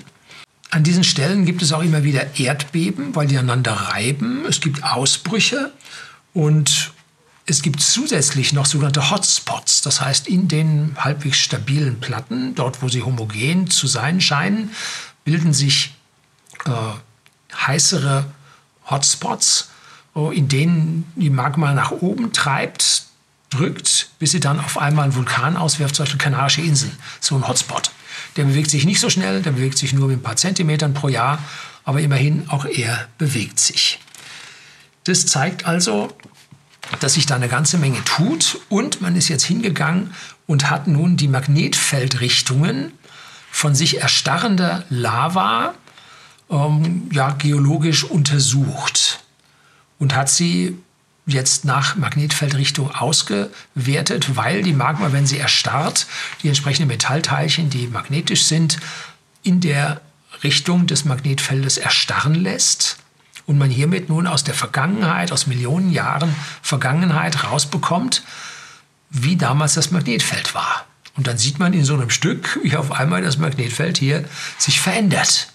An 0.71 0.83
diesen 0.83 1.03
Stellen 1.03 1.45
gibt 1.45 1.61
es 1.61 1.73
auch 1.73 1.81
immer 1.81 2.03
wieder 2.03 2.39
Erdbeben, 2.39 3.15
weil 3.15 3.27
die 3.27 3.37
einander 3.37 3.73
reiben. 3.73 4.45
Es 4.47 4.61
gibt 4.61 4.83
Ausbrüche 4.83 5.71
und 6.33 6.93
es 7.49 7.61
gibt 7.61 7.81
zusätzlich 7.81 8.53
noch 8.53 8.65
sogenannte 8.65 9.09
Hotspots, 9.09 9.81
das 9.81 10.01
heißt 10.01 10.27
in 10.27 10.47
den 10.47 10.95
halbwegs 10.97 11.37
stabilen 11.37 11.99
Platten, 11.99 12.53
dort 12.55 12.81
wo 12.81 12.89
sie 12.89 13.01
homogen 13.01 13.69
zu 13.69 13.87
sein 13.87 14.21
scheinen, 14.21 14.71
bilden 15.23 15.53
sich 15.53 15.95
äh, 16.65 16.71
heißere 17.55 18.25
Hotspots, 18.89 19.69
in 20.33 20.47
denen 20.47 21.11
die 21.15 21.29
Magma 21.29 21.73
nach 21.73 21.91
oben 21.91 22.33
treibt, 22.33 23.03
drückt, 23.49 24.09
bis 24.19 24.31
sie 24.31 24.39
dann 24.39 24.59
auf 24.59 24.77
einmal 24.77 25.05
einen 25.05 25.15
Vulkan 25.15 25.55
auswirft, 25.55 25.95
zum 25.95 26.03
Beispiel 26.03 26.19
Kanarische 26.19 26.61
Inseln, 26.61 26.97
so 27.19 27.35
ein 27.35 27.47
Hotspot. 27.47 27.91
Der 28.35 28.43
bewegt 28.43 28.69
sich 28.69 28.85
nicht 28.85 28.99
so 28.99 29.09
schnell, 29.09 29.41
der 29.41 29.51
bewegt 29.51 29.77
sich 29.77 29.93
nur 29.93 30.07
mit 30.07 30.19
ein 30.19 30.23
paar 30.23 30.35
Zentimetern 30.35 30.93
pro 30.93 31.07
Jahr, 31.07 31.39
aber 31.83 32.01
immerhin 32.01 32.49
auch 32.49 32.65
er 32.65 33.07
bewegt 33.17 33.59
sich. 33.59 33.99
Das 35.05 35.25
zeigt 35.25 35.65
also, 35.65 36.15
dass 36.99 37.13
sich 37.13 37.25
da 37.25 37.35
eine 37.35 37.49
ganze 37.49 37.77
Menge 37.77 38.03
tut 38.03 38.59
und 38.69 39.01
man 39.01 39.15
ist 39.15 39.27
jetzt 39.27 39.43
hingegangen 39.43 40.13
und 40.47 40.69
hat 40.69 40.87
nun 40.87 41.17
die 41.17 41.27
Magnetfeldrichtungen 41.27 42.93
von 43.51 43.75
sich 43.75 44.01
erstarrender 44.01 44.83
Lava 44.89 45.73
ähm, 46.49 47.09
ja, 47.11 47.31
geologisch 47.31 48.03
untersucht 48.03 49.19
und 49.99 50.15
hat 50.15 50.29
sie 50.29 50.77
jetzt 51.25 51.65
nach 51.65 51.95
Magnetfeldrichtung 51.95 52.89
ausgewertet, 52.91 54.35
weil 54.35 54.63
die 54.63 54.73
Magma, 54.73 55.11
wenn 55.11 55.27
sie 55.27 55.37
erstarrt, 55.37 56.07
die 56.41 56.47
entsprechenden 56.47 56.87
Metallteilchen, 56.87 57.69
die 57.69 57.87
magnetisch 57.87 58.45
sind, 58.45 58.79
in 59.43 59.61
der 59.61 60.01
Richtung 60.43 60.87
des 60.87 61.05
Magnetfeldes 61.05 61.77
erstarren 61.77 62.35
lässt 62.35 62.97
und 63.49 63.57
man 63.57 63.71
hiermit 63.71 64.09
nun 64.09 64.27
aus 64.27 64.43
der 64.43 64.53
Vergangenheit, 64.53 65.31
aus 65.31 65.47
Millionen 65.47 65.91
Jahren 65.91 66.35
Vergangenheit 66.61 67.45
rausbekommt, 67.45 68.21
wie 69.09 69.37
damals 69.37 69.73
das 69.73 69.89
Magnetfeld 69.89 70.53
war. 70.53 70.85
Und 71.17 71.25
dann 71.25 71.39
sieht 71.39 71.57
man 71.57 71.73
in 71.73 71.83
so 71.83 71.95
einem 71.95 72.11
Stück, 72.11 72.59
wie 72.61 72.77
auf 72.77 72.91
einmal 72.91 73.23
das 73.23 73.39
Magnetfeld 73.39 73.97
hier 73.97 74.23
sich 74.59 74.79
verändert. 74.79 75.51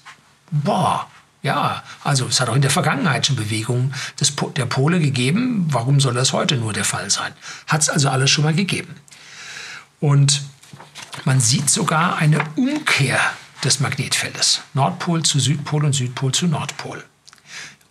Boah, 0.51 1.07
ja, 1.45 1.85
also 2.03 2.27
es 2.27 2.41
hat 2.41 2.49
auch 2.49 2.57
in 2.57 2.63
der 2.63 2.73
Vergangenheit 2.73 3.29
schon 3.29 3.37
Bewegungen 3.37 3.95
des, 4.19 4.33
der 4.57 4.67
Pole 4.67 4.99
gegeben. 4.99 5.69
Warum 5.71 6.01
soll 6.01 6.15
das 6.15 6.33
heute 6.33 6.57
nur 6.57 6.73
der 6.73 6.85
Fall 6.85 7.11
sein? 7.11 7.33
Hat 7.69 7.83
es 7.83 7.89
also 7.89 8.09
alles 8.09 8.29
schon 8.29 8.43
mal 8.43 8.55
gegeben. 8.55 8.97
Und 10.01 10.43
man 11.25 11.39
sieht 11.39 11.71
sogar 11.71 12.17
eine 12.17 12.45
Umkehr 12.57 13.21
des 13.63 13.79
Magnetfeldes. 13.79 14.63
Nordpol 14.75 15.23
zu 15.23 15.39
Südpol 15.39 15.85
und 15.85 15.93
Südpol 15.93 16.33
zu 16.33 16.49
Nordpol 16.49 17.05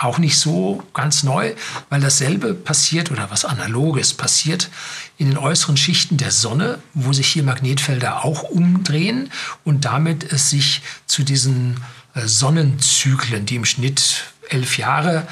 auch 0.03 0.17
nicht 0.17 0.37
so 0.37 0.83
ganz 0.93 1.23
neu, 1.23 1.53
weil 1.89 2.01
dasselbe 2.01 2.53
passiert 2.53 3.11
oder 3.11 3.31
was 3.31 3.45
Analoges 3.45 4.13
passiert 4.13 4.69
in 5.17 5.27
den 5.27 5.37
äußeren 5.37 5.77
Schichten 5.77 6.17
der 6.17 6.31
Sonne, 6.31 6.79
wo 6.93 7.13
sich 7.13 7.27
hier 7.27 7.43
Magnetfelder 7.43 8.23
auch 8.23 8.43
umdrehen 8.43 9.31
und 9.63 9.85
damit 9.85 10.31
es 10.31 10.49
sich 10.49 10.81
zu 11.05 11.23
diesen 11.23 11.77
äh, 12.15 12.27
Sonnenzyklen, 12.27 13.45
die 13.45 13.55
im 13.55 13.65
Schnitt 13.65 14.25
elf 14.49 14.77
Jahre 14.77 15.27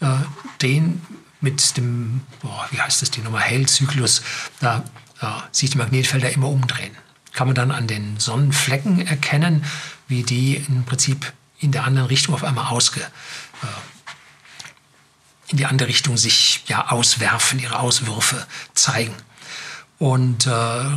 äh, 0.00 0.06
den 0.62 1.02
mit 1.40 1.76
dem, 1.76 2.22
oh, 2.42 2.48
wie 2.70 2.80
heißt 2.80 3.02
das, 3.02 3.10
die 3.10 3.20
Nummer 3.20 3.40
Hale-Zyklus, 3.40 4.22
da 4.60 4.82
äh, 5.20 5.26
sich 5.52 5.70
die 5.70 5.78
Magnetfelder 5.78 6.30
immer 6.30 6.48
umdrehen. 6.48 6.96
Kann 7.32 7.48
man 7.48 7.54
dann 7.54 7.70
an 7.70 7.86
den 7.86 8.18
Sonnenflecken 8.18 9.06
erkennen, 9.06 9.64
wie 10.08 10.22
die 10.22 10.56
im 10.56 10.84
Prinzip 10.84 11.32
in 11.58 11.72
der 11.72 11.84
anderen 11.84 12.08
Richtung 12.08 12.34
auf 12.34 12.44
einmal 12.44 12.66
ausge, 12.66 13.00
äh, 13.00 13.66
in 15.48 15.58
die 15.58 15.66
andere 15.66 15.88
Richtung 15.88 16.16
sich 16.16 16.64
ja 16.66 16.90
auswerfen, 16.90 17.58
ihre 17.58 17.78
Auswürfe 17.78 18.46
zeigen. 18.74 19.14
Und 19.98 20.46
äh, 20.46 20.50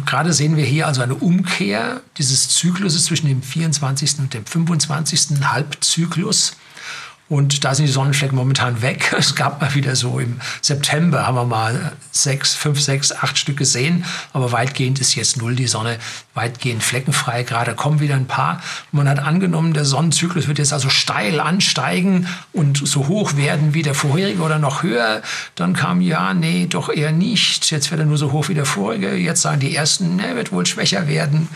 gerade 0.06 0.34
sehen 0.34 0.58
wir 0.58 0.66
hier 0.66 0.86
also 0.88 1.02
eine 1.02 1.16
Umkehr 1.16 2.02
dieses 2.18 2.50
Zykluses 2.50 3.06
zwischen 3.06 3.28
dem 3.28 3.42
24. 3.42 4.20
und 4.20 4.34
dem 4.34 4.46
25. 4.46 5.42
Halbzyklus. 5.46 6.58
Und 7.30 7.64
da 7.64 7.76
sind 7.76 7.86
die 7.86 7.92
Sonnenflecken 7.92 8.36
momentan 8.36 8.82
weg. 8.82 9.16
Es 9.20 9.36
gab 9.36 9.62
mal 9.62 9.76
wieder 9.76 9.96
so 9.96 10.18
im 10.18 10.40
September, 10.62 11.28
haben 11.28 11.36
wir 11.36 11.46
mal 11.46 11.92
sechs, 12.12 12.56
fünf, 12.56 12.82
sechs, 12.82 13.12
acht 13.12 13.38
Stück 13.38 13.58
gesehen. 13.58 14.06
Aber 14.34 14.52
weitgehend 14.52 15.00
ist 15.00 15.14
jetzt 15.16 15.38
null 15.38 15.56
die 15.56 15.68
Sonne, 15.68 16.00
weitgehend 16.34 16.82
fleckenfrei. 16.84 17.44
Gerade 17.44 17.76
kommen 17.76 18.00
wieder 18.00 18.16
ein 18.16 18.26
paar. 18.26 18.62
Man 18.92 19.08
hat 19.08 19.20
angenommen, 19.20 19.74
der 19.74 19.86
Sonnenzyklus 19.86 20.48
wird 20.48 20.58
jetzt 20.58 20.74
also 20.74 20.90
steil 20.90 21.40
ansteigen 21.40 22.28
und 22.54 22.88
so 22.88 23.08
hoch 23.08 23.36
werden 23.36 23.74
wie 23.74 23.84
der 23.84 23.94
vorherige 23.94 24.42
oder 24.42 24.58
noch 24.58 24.82
höher. 24.82 25.22
Dann 25.56 25.74
kam, 25.74 26.02
ja, 26.02 26.34
nee, 26.34 26.66
doch 26.68 26.90
eher 26.90 27.12
nicht. 27.12 27.70
Jetzt 27.70 27.92
wird 27.92 28.00
er 28.00 28.08
nur 28.08 28.18
so 28.18 28.32
hoch 28.32 28.50
wie 28.50 28.56
der 28.56 28.66
vorige. 28.66 29.16
Jetzt 29.16 29.42
sagen 29.42 29.60
die 29.60 29.76
ersten, 29.76 30.16
ne, 30.16 30.36
wird 30.36 30.52
wohl 30.52 30.66
schwächer 30.66 31.08
werden. 31.08 31.48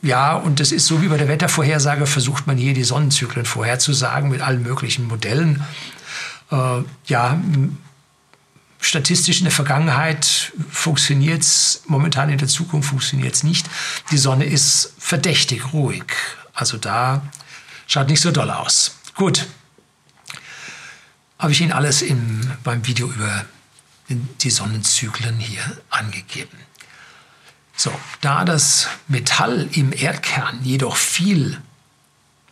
Ja, 0.00 0.34
und 0.34 0.60
das 0.60 0.70
ist 0.70 0.86
so 0.86 1.02
wie 1.02 1.08
bei 1.08 1.16
der 1.16 1.28
Wettervorhersage, 1.28 2.06
versucht 2.06 2.46
man 2.46 2.56
hier 2.56 2.72
die 2.72 2.84
Sonnenzyklen 2.84 3.44
vorherzusagen 3.44 4.30
mit 4.30 4.40
allen 4.40 4.62
möglichen 4.62 5.08
Modellen. 5.08 5.64
Äh, 6.50 6.82
ja, 7.06 7.40
statistisch 8.80 9.38
in 9.38 9.44
der 9.44 9.52
Vergangenheit 9.52 10.52
funktioniert 10.70 11.42
es, 11.42 11.82
momentan 11.86 12.30
in 12.30 12.38
der 12.38 12.48
Zukunft 12.48 12.90
funktioniert 12.90 13.34
es 13.34 13.42
nicht. 13.42 13.68
Die 14.12 14.18
Sonne 14.18 14.44
ist 14.44 14.94
verdächtig 14.98 15.72
ruhig. 15.72 16.04
Also 16.54 16.76
da 16.76 17.22
schaut 17.86 18.08
nicht 18.08 18.20
so 18.20 18.30
doll 18.30 18.50
aus. 18.50 18.96
Gut, 19.14 19.46
habe 21.38 21.52
ich 21.52 21.60
Ihnen 21.60 21.72
alles 21.72 22.02
im, 22.02 22.40
beim 22.62 22.86
Video 22.86 23.08
über 23.08 23.44
die 24.08 24.50
Sonnenzyklen 24.50 25.38
hier 25.38 25.62
angegeben. 25.90 26.56
So, 27.80 27.92
da 28.22 28.44
das 28.44 28.88
Metall 29.06 29.68
im 29.70 29.92
Erdkern 29.92 30.64
jedoch 30.64 30.96
viel 30.96 31.60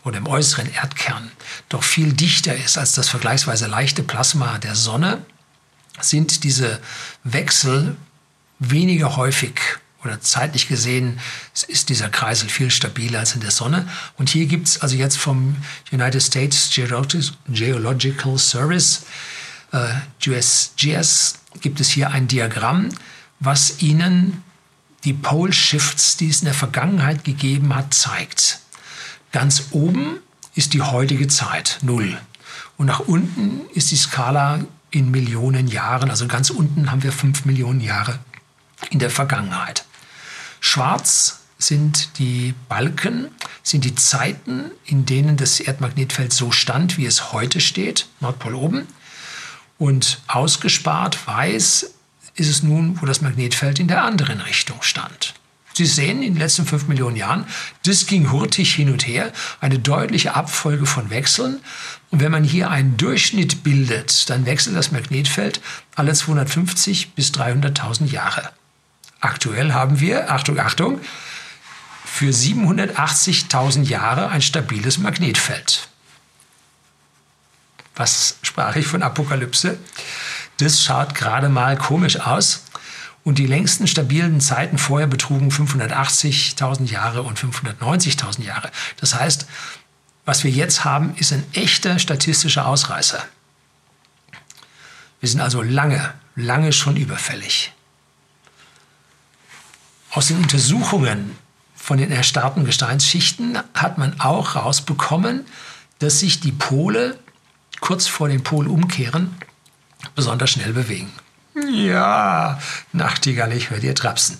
oder 0.04 0.18
im 0.18 0.28
äußeren 0.28 0.72
Erdkern 0.72 1.32
doch 1.68 1.82
viel 1.82 2.12
dichter 2.12 2.54
ist 2.54 2.78
als 2.78 2.92
das 2.92 3.08
vergleichsweise 3.08 3.66
leichte 3.66 4.04
Plasma 4.04 4.58
der 4.58 4.76
Sonne, 4.76 5.26
sind 6.00 6.44
diese 6.44 6.80
Wechsel 7.24 7.96
weniger 8.60 9.16
häufig 9.16 9.58
oder 10.04 10.20
zeitlich 10.20 10.68
gesehen 10.68 11.18
ist 11.66 11.88
dieser 11.88 12.08
Kreisel 12.08 12.48
viel 12.48 12.70
stabiler 12.70 13.18
als 13.18 13.34
in 13.34 13.40
der 13.40 13.50
Sonne. 13.50 13.88
Und 14.18 14.30
hier 14.30 14.46
gibt 14.46 14.68
es 14.68 14.80
also 14.80 14.94
jetzt 14.94 15.18
vom 15.18 15.56
United 15.90 16.22
States 16.22 16.70
Geological 16.72 18.38
Service, 18.38 19.06
äh, 19.72 19.88
USGS, 20.24 21.40
gibt 21.62 21.80
es 21.80 21.88
hier 21.88 22.10
ein 22.10 22.28
Diagramm, 22.28 22.90
was 23.40 23.82
Ihnen 23.82 24.44
die 25.06 25.12
Pole 25.12 25.52
Shifts, 25.52 26.16
die 26.16 26.28
es 26.28 26.40
in 26.40 26.46
der 26.46 26.54
Vergangenheit 26.54 27.22
gegeben 27.22 27.74
hat, 27.74 27.94
zeigt. 27.94 28.58
Ganz 29.30 29.68
oben 29.70 30.18
ist 30.56 30.74
die 30.74 30.82
heutige 30.82 31.28
Zeit, 31.28 31.78
null. 31.82 32.18
Und 32.76 32.86
nach 32.86 33.00
unten 33.00 33.60
ist 33.72 33.92
die 33.92 33.96
Skala 33.96 34.64
in 34.90 35.12
Millionen 35.12 35.68
Jahren. 35.68 36.10
Also 36.10 36.26
ganz 36.26 36.50
unten 36.50 36.90
haben 36.90 37.04
wir 37.04 37.12
fünf 37.12 37.44
Millionen 37.44 37.80
Jahre 37.80 38.18
in 38.90 38.98
der 38.98 39.10
Vergangenheit. 39.10 39.84
Schwarz 40.58 41.42
sind 41.56 42.18
die 42.18 42.54
Balken, 42.68 43.28
sind 43.62 43.84
die 43.84 43.94
Zeiten, 43.94 44.72
in 44.84 45.06
denen 45.06 45.36
das 45.36 45.60
Erdmagnetfeld 45.60 46.32
so 46.32 46.50
stand, 46.50 46.98
wie 46.98 47.06
es 47.06 47.32
heute 47.32 47.60
steht, 47.60 48.08
Nordpol 48.20 48.54
oben. 48.54 48.88
Und 49.78 50.20
ausgespart 50.26 51.26
weiß 51.28 51.92
ist 52.36 52.48
es 52.48 52.62
nun, 52.62 53.00
wo 53.00 53.06
das 53.06 53.20
Magnetfeld 53.20 53.78
in 53.78 53.88
der 53.88 54.04
anderen 54.04 54.40
Richtung 54.40 54.82
stand. 54.82 55.34
Sie 55.76 55.84
sehen 55.84 56.22
in 56.22 56.32
den 56.32 56.40
letzten 56.40 56.64
fünf 56.64 56.88
Millionen 56.88 57.16
Jahren, 57.16 57.44
das 57.84 58.06
ging 58.06 58.30
hurtig 58.32 58.74
hin 58.74 58.90
und 58.90 59.06
her, 59.06 59.30
eine 59.60 59.78
deutliche 59.78 60.34
Abfolge 60.34 60.86
von 60.86 61.10
Wechseln. 61.10 61.60
Und 62.10 62.20
wenn 62.20 62.32
man 62.32 62.44
hier 62.44 62.70
einen 62.70 62.96
Durchschnitt 62.96 63.62
bildet, 63.62 64.30
dann 64.30 64.46
wechselt 64.46 64.74
das 64.74 64.90
Magnetfeld 64.90 65.60
alle 65.94 66.14
250 66.14 67.12
bis 67.12 67.30
300.000 67.32 68.06
Jahre. 68.06 68.50
Aktuell 69.20 69.74
haben 69.74 70.00
wir, 70.00 70.30
Achtung, 70.32 70.58
Achtung, 70.58 71.00
für 72.06 72.30
780.000 72.30 73.82
Jahre 73.82 74.30
ein 74.30 74.40
stabiles 74.40 74.96
Magnetfeld. 74.96 75.88
Was 77.96 78.38
sprach 78.40 78.76
ich 78.76 78.86
von 78.86 79.02
Apokalypse? 79.02 79.78
Das 80.58 80.82
schaut 80.82 81.14
gerade 81.14 81.48
mal 81.48 81.76
komisch 81.76 82.20
aus. 82.20 82.64
Und 83.24 83.38
die 83.38 83.46
längsten 83.46 83.88
stabilen 83.88 84.40
Zeiten 84.40 84.78
vorher 84.78 85.08
betrugen 85.08 85.50
580.000 85.50 86.88
Jahre 86.88 87.24
und 87.24 87.38
590.000 87.38 88.42
Jahre. 88.42 88.70
Das 88.98 89.16
heißt, 89.16 89.46
was 90.24 90.44
wir 90.44 90.50
jetzt 90.50 90.84
haben, 90.84 91.14
ist 91.16 91.32
ein 91.32 91.44
echter 91.52 91.98
statistischer 91.98 92.66
Ausreißer. 92.66 93.22
Wir 95.20 95.28
sind 95.28 95.40
also 95.40 95.62
lange, 95.62 96.14
lange 96.36 96.72
schon 96.72 96.96
überfällig. 96.96 97.72
Aus 100.10 100.28
den 100.28 100.38
Untersuchungen 100.38 101.36
von 101.74 101.98
den 101.98 102.10
erstarrten 102.10 102.64
Gesteinsschichten 102.64 103.58
hat 103.74 103.98
man 103.98 104.20
auch 104.20 104.56
rausbekommen, 104.56 105.44
dass 105.98 106.20
sich 106.20 106.40
die 106.40 106.52
Pole 106.52 107.18
kurz 107.80 108.06
vor 108.06 108.28
den 108.28 108.42
Polumkehren 108.42 109.36
besonders 110.14 110.50
schnell 110.50 110.72
bewegen. 110.72 111.12
Ja, 111.72 112.58
Nachtigall, 112.92 113.52
ich 113.52 113.70
höre 113.70 113.80
dir 113.80 113.94
trapsen. 113.94 114.38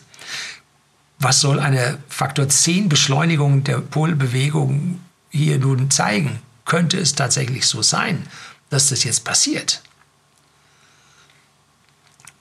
Was 1.19 1.41
soll 1.41 1.61
eine 1.61 1.99
Faktor 2.09 2.49
10 2.49 2.89
Beschleunigung 2.89 3.65
der 3.65 3.79
Polbewegung 3.79 5.01
hier 5.31 5.59
nun 5.59 5.91
zeigen? 5.91 6.41
Könnte 6.67 6.99
es 6.99 7.15
tatsächlich 7.15 7.67
so 7.67 7.81
sein, 7.81 8.27
dass 8.69 8.89
das 8.89 9.05
jetzt 9.05 9.25
passiert? 9.25 9.83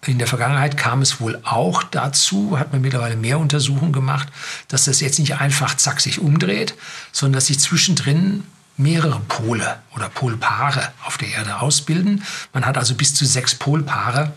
In 0.06 0.20
der 0.20 0.28
Vergangenheit 0.28 0.78
kam 0.78 1.02
es 1.02 1.20
wohl 1.20 1.40
auch 1.44 1.82
dazu, 1.84 2.60
hat 2.60 2.72
man 2.72 2.82
mittlerweile 2.82 3.16
mehr 3.16 3.40
Untersuchungen 3.40 3.94
gemacht, 3.94 4.28
dass 4.68 4.86
das 4.86 5.00
jetzt 5.00 5.20
nicht 5.20 5.38
einfach 5.38 5.76
zack 5.78 6.00
sich 6.00 6.20
umdreht, 6.20 6.76
sondern 7.12 7.38
dass 7.38 7.48
sich 7.48 7.60
zwischendrin 7.60 8.44
mehrere 8.78 9.20
Pole 9.22 9.80
oder 9.96 10.10
Polpaare 10.10 10.92
auf 11.06 11.18
der 11.18 11.30
Erde 11.30 11.62
ausbilden. 11.62 12.24
Man 12.54 12.66
hat 12.66 12.78
also 12.78 12.96
bis 12.96 13.14
zu 13.14 13.26
sechs 13.26 13.56
Polpaare 13.56 14.34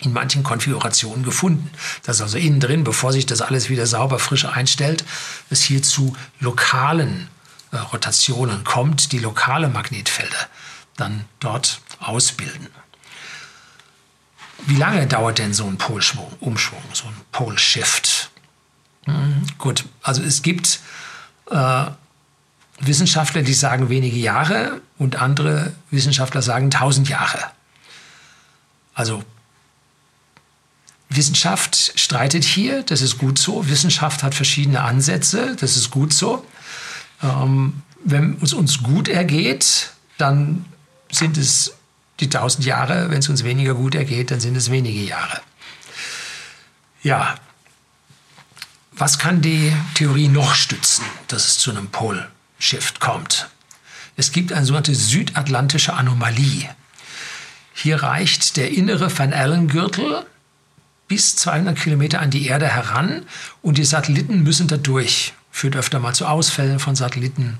in 0.00 0.12
manchen 0.12 0.44
Konfigurationen 0.44 1.24
gefunden. 1.24 1.70
Das 2.04 2.16
ist 2.16 2.22
also 2.22 2.38
innen 2.38 2.60
drin, 2.60 2.84
bevor 2.84 3.12
sich 3.12 3.26
das 3.26 3.40
alles 3.40 3.68
wieder 3.68 3.86
sauber 3.86 4.18
frisch 4.18 4.44
einstellt, 4.44 5.04
es 5.50 5.62
hier 5.62 5.82
zu 5.82 6.16
lokalen 6.38 7.28
äh, 7.72 7.76
Rotationen 7.78 8.64
kommt, 8.64 9.12
die 9.12 9.18
lokale 9.18 9.68
Magnetfelder 9.68 10.48
dann 10.96 11.24
dort 11.40 11.80
ausbilden. 12.00 12.68
Wie 14.66 14.76
lange 14.76 15.06
dauert 15.06 15.38
denn 15.38 15.54
so 15.54 15.66
ein 15.66 15.78
Polschwung, 15.78 16.32
Umschwung, 16.40 16.82
so 16.92 17.06
ein 17.06 17.14
Polshift? 17.32 18.30
Hm, 19.04 19.46
gut, 19.56 19.84
also 20.02 20.22
es 20.22 20.42
gibt 20.42 20.80
äh, 21.50 21.86
Wissenschaftler, 22.80 23.42
die 23.42 23.54
sagen 23.54 23.88
wenige 23.88 24.16
Jahre 24.16 24.80
und 24.98 25.16
andere 25.16 25.72
Wissenschaftler 25.90 26.42
sagen 26.42 26.70
tausend 26.70 27.08
Jahre. 27.08 27.38
Also 28.94 29.22
Wissenschaft 31.08 31.92
streitet 31.98 32.44
hier, 32.44 32.82
das 32.82 33.00
ist 33.00 33.18
gut 33.18 33.38
so. 33.38 33.68
Wissenschaft 33.68 34.22
hat 34.22 34.34
verschiedene 34.34 34.82
Ansätze, 34.82 35.56
das 35.56 35.76
ist 35.76 35.90
gut 35.90 36.12
so. 36.12 36.44
Ähm, 37.22 37.82
wenn 38.04 38.38
es 38.42 38.52
uns 38.52 38.82
gut 38.82 39.08
ergeht, 39.08 39.90
dann 40.18 40.64
sind 41.10 41.36
es 41.36 41.72
die 42.20 42.28
tausend 42.28 42.64
Jahre. 42.64 43.10
Wenn 43.10 43.18
es 43.18 43.28
uns 43.28 43.44
weniger 43.44 43.74
gut 43.74 43.94
ergeht, 43.94 44.30
dann 44.30 44.40
sind 44.40 44.56
es 44.56 44.70
wenige 44.70 45.00
Jahre. 45.00 45.40
Ja, 47.02 47.36
was 48.92 49.18
kann 49.18 49.40
die 49.40 49.72
Theorie 49.94 50.28
noch 50.28 50.54
stützen, 50.54 51.04
dass 51.28 51.46
es 51.46 51.58
zu 51.58 51.70
einem 51.70 51.88
Pole-Shift 52.58 53.00
kommt? 53.00 53.48
Es 54.16 54.32
gibt 54.32 54.52
eine 54.52 54.66
sogenannte 54.66 54.94
südatlantische 54.94 55.94
Anomalie. 55.94 56.68
Hier 57.72 58.02
reicht 58.02 58.56
der 58.56 58.72
innere 58.72 59.16
Van 59.16 59.32
Allen-Gürtel 59.32 60.26
bis 61.06 61.36
200 61.36 61.78
Kilometer 61.78 62.20
an 62.20 62.30
die 62.30 62.46
Erde 62.46 62.68
heran 62.68 63.24
und 63.62 63.78
die 63.78 63.84
Satelliten 63.84 64.42
müssen 64.42 64.66
da 64.66 64.76
durch. 64.76 65.34
Führt 65.50 65.76
öfter 65.76 66.00
mal 66.00 66.14
zu 66.14 66.26
Ausfällen 66.26 66.80
von 66.80 66.96
Satelliten. 66.96 67.58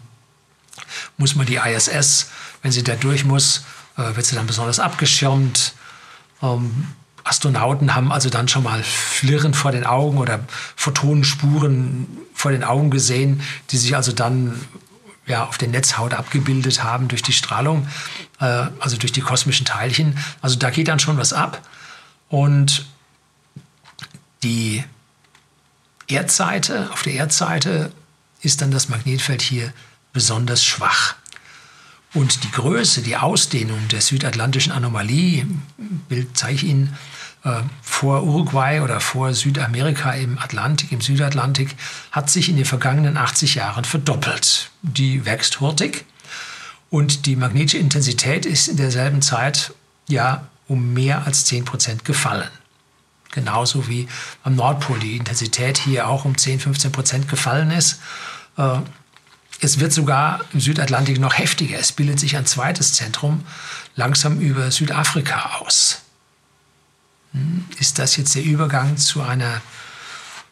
Muss 1.16 1.34
man 1.34 1.46
die 1.46 1.56
ISS, 1.56 2.30
wenn 2.62 2.72
sie 2.72 2.82
da 2.82 2.96
durch 2.96 3.24
muss, 3.24 3.64
äh, 3.96 4.16
wird 4.16 4.26
sie 4.26 4.34
dann 4.34 4.46
besonders 4.46 4.80
abgeschirmt. 4.80 5.74
Ähm, 6.42 6.88
Astronauten 7.24 7.94
haben 7.94 8.10
also 8.10 8.30
dann 8.30 8.48
schon 8.48 8.62
mal 8.64 8.82
Flirren 8.82 9.54
vor 9.54 9.70
den 9.70 9.84
Augen 9.84 10.18
oder 10.18 10.40
Photonenspuren 10.76 12.06
vor 12.34 12.50
den 12.50 12.64
Augen 12.64 12.90
gesehen, 12.90 13.42
die 13.70 13.76
sich 13.76 13.94
also 13.96 14.12
dann 14.12 14.60
ja, 15.28 15.46
auf 15.46 15.58
der 15.58 15.68
Netzhaut 15.68 16.14
abgebildet 16.14 16.82
haben 16.82 17.08
durch 17.08 17.22
die 17.22 17.32
Strahlung, 17.32 17.86
äh, 18.40 18.66
also 18.80 18.96
durch 18.96 19.12
die 19.12 19.20
kosmischen 19.20 19.66
Teilchen. 19.66 20.18
Also 20.40 20.56
da 20.56 20.70
geht 20.70 20.88
dann 20.88 20.98
schon 20.98 21.18
was 21.18 21.32
ab. 21.32 21.62
Und 22.28 22.86
die 24.42 24.84
Erdseite, 26.06 26.90
auf 26.92 27.02
der 27.02 27.14
Erdseite 27.14 27.92
ist 28.40 28.62
dann 28.62 28.70
das 28.70 28.88
Magnetfeld 28.88 29.42
hier 29.42 29.72
besonders 30.12 30.64
schwach. 30.64 31.16
Und 32.14 32.44
die 32.44 32.50
Größe, 32.50 33.02
die 33.02 33.16
Ausdehnung 33.16 33.86
der 33.88 34.00
südatlantischen 34.00 34.72
Anomalie, 34.72 35.46
Bild 36.08 36.36
zeige 36.36 36.54
ich 36.54 36.64
Ihnen, 36.64 36.96
vor 37.82 38.24
Uruguay 38.24 38.80
oder 38.80 39.00
vor 39.00 39.32
Südamerika 39.32 40.12
im 40.12 40.38
Atlantik, 40.38 40.92
im 40.92 41.00
Südatlantik, 41.00 41.74
hat 42.10 42.30
sich 42.30 42.48
in 42.48 42.56
den 42.56 42.64
vergangenen 42.64 43.16
80 43.16 43.54
Jahren 43.54 43.84
verdoppelt. 43.84 44.70
Die 44.82 45.24
wächst 45.24 45.60
hurtig 45.60 46.04
und 46.90 47.26
die 47.26 47.36
magnetische 47.36 47.78
Intensität 47.78 48.46
ist 48.46 48.68
in 48.68 48.76
derselben 48.76 49.22
Zeit 49.22 49.72
ja 50.08 50.46
um 50.66 50.92
mehr 50.92 51.26
als 51.26 51.44
10 51.46 51.64
Prozent 51.64 52.04
gefallen. 52.04 52.50
Genauso 53.30 53.88
wie 53.88 54.08
am 54.42 54.56
Nordpol 54.56 54.98
die 54.98 55.16
Intensität 55.16 55.78
hier 55.78 56.08
auch 56.08 56.24
um 56.24 56.36
10, 56.36 56.60
15 56.60 56.92
Prozent 56.92 57.28
gefallen 57.28 57.70
ist. 57.70 58.00
Äh, 58.56 58.78
es 59.60 59.80
wird 59.80 59.92
sogar 59.92 60.40
im 60.52 60.60
Südatlantik 60.60 61.18
noch 61.18 61.36
heftiger. 61.36 61.78
Es 61.78 61.92
bildet 61.92 62.20
sich 62.20 62.36
ein 62.36 62.46
zweites 62.46 62.94
Zentrum 62.94 63.44
langsam 63.96 64.40
über 64.40 64.70
Südafrika 64.70 65.58
aus. 65.60 66.02
Hm, 67.32 67.66
ist 67.78 67.98
das 67.98 68.16
jetzt 68.16 68.34
der 68.34 68.44
Übergang 68.44 68.96
zu 68.96 69.22
einer, 69.22 69.60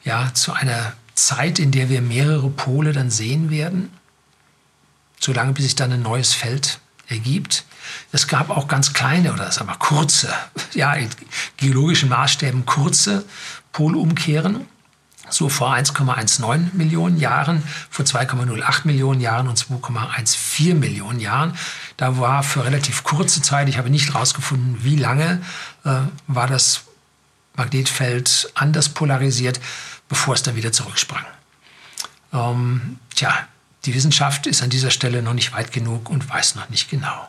ja, 0.04 0.32
zu 0.34 0.52
einer 0.52 0.94
Zeit, 1.14 1.58
in 1.58 1.70
der 1.70 1.88
wir 1.88 2.02
mehrere 2.02 2.50
Pole 2.50 2.92
dann 2.92 3.10
sehen 3.10 3.50
werden? 3.50 3.90
Solange 5.18 5.52
bis 5.52 5.64
sich 5.64 5.74
dann 5.74 5.92
ein 5.92 6.02
neues 6.02 6.34
Feld 6.34 6.80
ergibt. 7.08 7.64
Es 8.12 8.26
gab 8.26 8.50
auch 8.50 8.68
ganz 8.68 8.92
kleine 8.92 9.32
oder 9.32 9.50
sagen 9.50 9.68
wir 9.68 9.76
kurze, 9.76 10.32
ja, 10.74 10.92
in 10.94 11.08
geologischen 11.56 12.08
Maßstäben 12.08 12.66
kurze 12.66 13.24
Polumkehren. 13.72 14.66
So 15.28 15.48
vor 15.48 15.74
1,19 15.74 16.74
Millionen 16.74 17.18
Jahren, 17.18 17.62
vor 17.90 18.04
2,08 18.04 18.86
Millionen 18.86 19.20
Jahren 19.20 19.48
und 19.48 19.58
2,14 19.58 20.74
Millionen 20.74 21.20
Jahren. 21.20 21.56
Da 21.96 22.18
war 22.18 22.42
für 22.42 22.64
relativ 22.64 23.02
kurze 23.02 23.42
Zeit, 23.42 23.68
ich 23.68 23.78
habe 23.78 23.90
nicht 23.90 24.12
herausgefunden, 24.12 24.78
wie 24.82 24.96
lange, 24.96 25.42
äh, 25.84 25.90
war 26.28 26.46
das 26.46 26.82
Magnetfeld 27.56 28.50
anders 28.54 28.88
polarisiert, 28.88 29.60
bevor 30.08 30.34
es 30.34 30.42
dann 30.42 30.56
wieder 30.56 30.72
zurücksprang. 30.72 31.24
Ähm, 32.32 32.98
tja, 33.14 33.32
die 33.84 33.94
Wissenschaft 33.94 34.46
ist 34.46 34.62
an 34.62 34.70
dieser 34.70 34.90
Stelle 34.90 35.22
noch 35.22 35.34
nicht 35.34 35.52
weit 35.52 35.72
genug 35.72 36.10
und 36.10 36.28
weiß 36.28 36.54
noch 36.54 36.68
nicht 36.68 36.90
genau. 36.90 37.28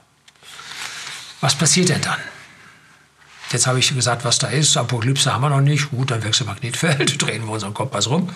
Was 1.42 1.56
passiert 1.56 1.90
denn 1.90 2.02
dann? 2.02 2.20
Jetzt 3.52 3.68
habe 3.68 3.80
ich 3.80 3.94
gesagt, 3.94 4.26
was 4.26 4.40
da 4.40 4.48
ist. 4.48 4.76
Apokalypse 4.76 5.34
haben 5.34 5.42
wir 5.42 5.50
noch 5.50 5.62
nicht. 5.62 5.90
Gut, 5.92 6.12
dann 6.12 6.24
wechselt 6.24 6.48
Magnetfeld, 6.48 7.22
drehen 7.22 7.46
wir 7.46 7.52
unseren 7.52 7.74
Kompass 7.74 8.08
rum. 8.10 8.30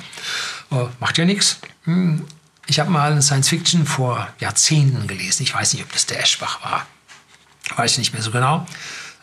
Äh, 0.71 0.85
macht 0.99 1.17
ja 1.17 1.25
nichts. 1.25 1.59
Hm, 1.83 2.25
ich 2.67 2.79
habe 2.79 2.89
mal 2.89 3.21
Science 3.21 3.49
Fiction 3.49 3.85
vor 3.85 4.27
Jahrzehnten 4.39 5.07
gelesen. 5.07 5.43
Ich 5.43 5.53
weiß 5.53 5.73
nicht, 5.73 5.83
ob 5.83 5.91
das 5.91 6.05
der 6.05 6.21
Eschbach 6.21 6.63
war. 6.63 6.85
Weiß 7.75 7.93
ich 7.93 7.97
nicht 7.97 8.13
mehr 8.13 8.21
so 8.21 8.31
genau. 8.31 8.65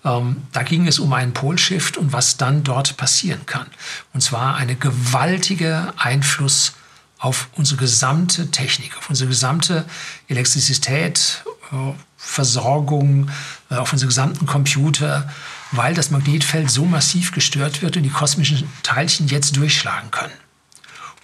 Ähm, 0.05 0.43
da 0.53 0.63
ging 0.63 0.87
es 0.87 0.99
um 0.99 1.13
einen 1.13 1.33
Polshift 1.33 1.97
und 1.97 2.13
was 2.13 2.37
dann 2.37 2.65
dort 2.65 2.97
passieren 2.97 3.47
kann. 3.47 3.67
Und 4.13 4.21
zwar 4.21 4.57
eine 4.57 4.77
gewaltige 4.77 5.93
Einfluss 5.97 6.75
auf 7.19 7.49
unsere 7.57 7.81
gesamte 7.81 8.51
Technik, 8.51 8.97
auf 8.97 9.11
unsere 9.11 9.29
gesamte 9.29 9.85
Elektrizität, 10.29 11.43
äh, 11.73 11.93
Versorgung, 12.17 13.31
äh, 13.71 13.75
auf 13.75 13.93
unsere 13.93 14.09
gesamten 14.09 14.47
Computer, 14.47 15.29
weil 15.73 15.95
das 15.95 16.11
Magnetfeld 16.11 16.71
so 16.71 16.85
massiv 16.85 17.33
gestört 17.33 17.83
wird 17.83 17.97
und 17.97 18.03
die 18.03 18.11
kosmischen 18.11 18.69
Teilchen 18.83 19.29
jetzt 19.29 19.57
durchschlagen 19.57 20.11
können. 20.11 20.33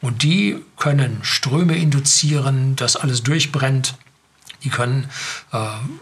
Und 0.01 0.23
die 0.23 0.59
können 0.77 1.21
Ströme 1.23 1.77
induzieren, 1.77 2.77
dass 2.77 2.97
alles 2.97 3.23
durchbrennt. 3.23 3.95
Die 4.63 4.69
können 4.69 5.09
äh, 5.53 5.59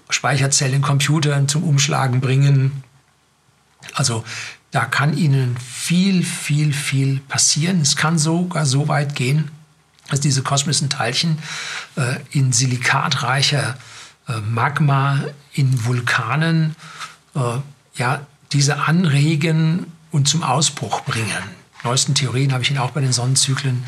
Speicherzellen 0.09 0.77
in 0.77 0.83
Computern 0.83 1.49
zum 1.49 1.63
Umschlagen 1.63 2.21
bringen. 2.21 2.83
Also 3.95 4.25
da 4.73 4.87
kann 4.87 5.17
ihnen 5.17 5.57
viel, 5.57 6.25
viel, 6.25 6.73
viel 6.73 7.21
passieren. 7.21 7.81
Es 7.81 7.95
kann 7.95 8.19
sogar 8.19 8.67
so 8.67 8.89
weit 8.89 9.15
gehen, 9.15 9.51
dass 10.09 10.21
diese 10.21 10.43
kosmischen 10.43 10.91
Teilchen 10.91 11.39
äh, 11.97 12.17
in 12.31 12.53
silikatreicher 12.53 13.77
äh, 14.29 14.41
Magma 14.41 15.21
in 15.53 15.85
Vulkanen 15.85 16.75
äh, 17.35 17.59
ja, 17.95 18.27
diese 18.53 18.79
anregen 18.79 19.87
und 20.11 20.29
zum 20.29 20.43
Ausbruch 20.43 21.03
bringen. 21.03 21.43
Neuesten 21.85 22.15
Theorien 22.15 22.53
habe 22.53 22.63
ich 22.63 22.71
Ihnen 22.71 22.79
auch 22.79 22.91
bei 22.91 23.01
den 23.01 23.13
Sonnenzyklen 23.13 23.85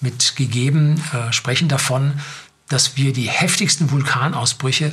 mitgegeben, 0.00 1.02
äh, 1.12 1.32
sprechen 1.32 1.68
davon, 1.68 2.20
dass 2.68 2.96
wir 2.96 3.12
die 3.12 3.28
heftigsten 3.28 3.90
Vulkanausbrüche 3.90 4.92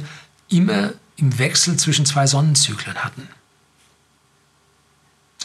immer 0.50 0.94
im 1.18 1.38
Wechsel 1.38 1.78
zwischen 1.78 2.06
zwei 2.06 2.28
Sonnenzyklen 2.28 3.04
hatten. 3.04 3.28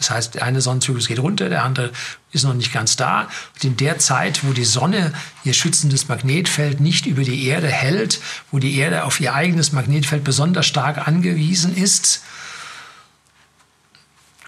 Das 0.01 0.11
heißt, 0.11 0.35
der 0.35 0.45
eine 0.45 0.63
Sonnenzyklus 0.63 1.09
geht 1.09 1.19
runter, 1.19 1.51
der 1.51 1.63
andere 1.63 1.93
ist 2.33 2.45
noch 2.45 2.55
nicht 2.55 2.73
ganz 2.73 2.97
da. 2.97 3.29
Und 3.55 3.65
in 3.65 3.77
der 3.77 3.99
Zeit, 3.99 4.43
wo 4.45 4.55
die 4.55 4.65
Sonne 4.65 5.13
ihr 5.45 5.53
schützendes 5.53 6.09
Magnetfeld 6.09 6.81
nicht 6.81 7.05
über 7.05 7.23
die 7.23 7.47
Erde 7.47 7.69
hält, 7.69 8.19
wo 8.51 8.59
die 8.59 8.79
Erde 8.79 9.05
auf 9.05 9.21
ihr 9.21 9.35
eigenes 9.35 9.73
Magnetfeld 9.73 10.25
besonders 10.25 10.67
stark 10.67 11.07
angewiesen 11.07 11.77
ist, 11.77 12.23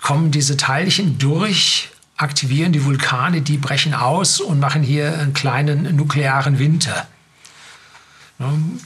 kommen 0.03 0.31
diese 0.31 0.57
Teilchen 0.57 1.17
durch, 1.19 1.89
aktivieren 2.17 2.73
die 2.73 2.85
Vulkane, 2.85 3.41
die 3.41 3.57
brechen 3.57 3.95
aus 3.95 4.41
und 4.41 4.61
machen 4.61 4.83
hier 4.83 5.19
einen 5.19 5.33
kleinen 5.33 5.97
nuklearen 5.97 6.59
Winter. 6.59 7.07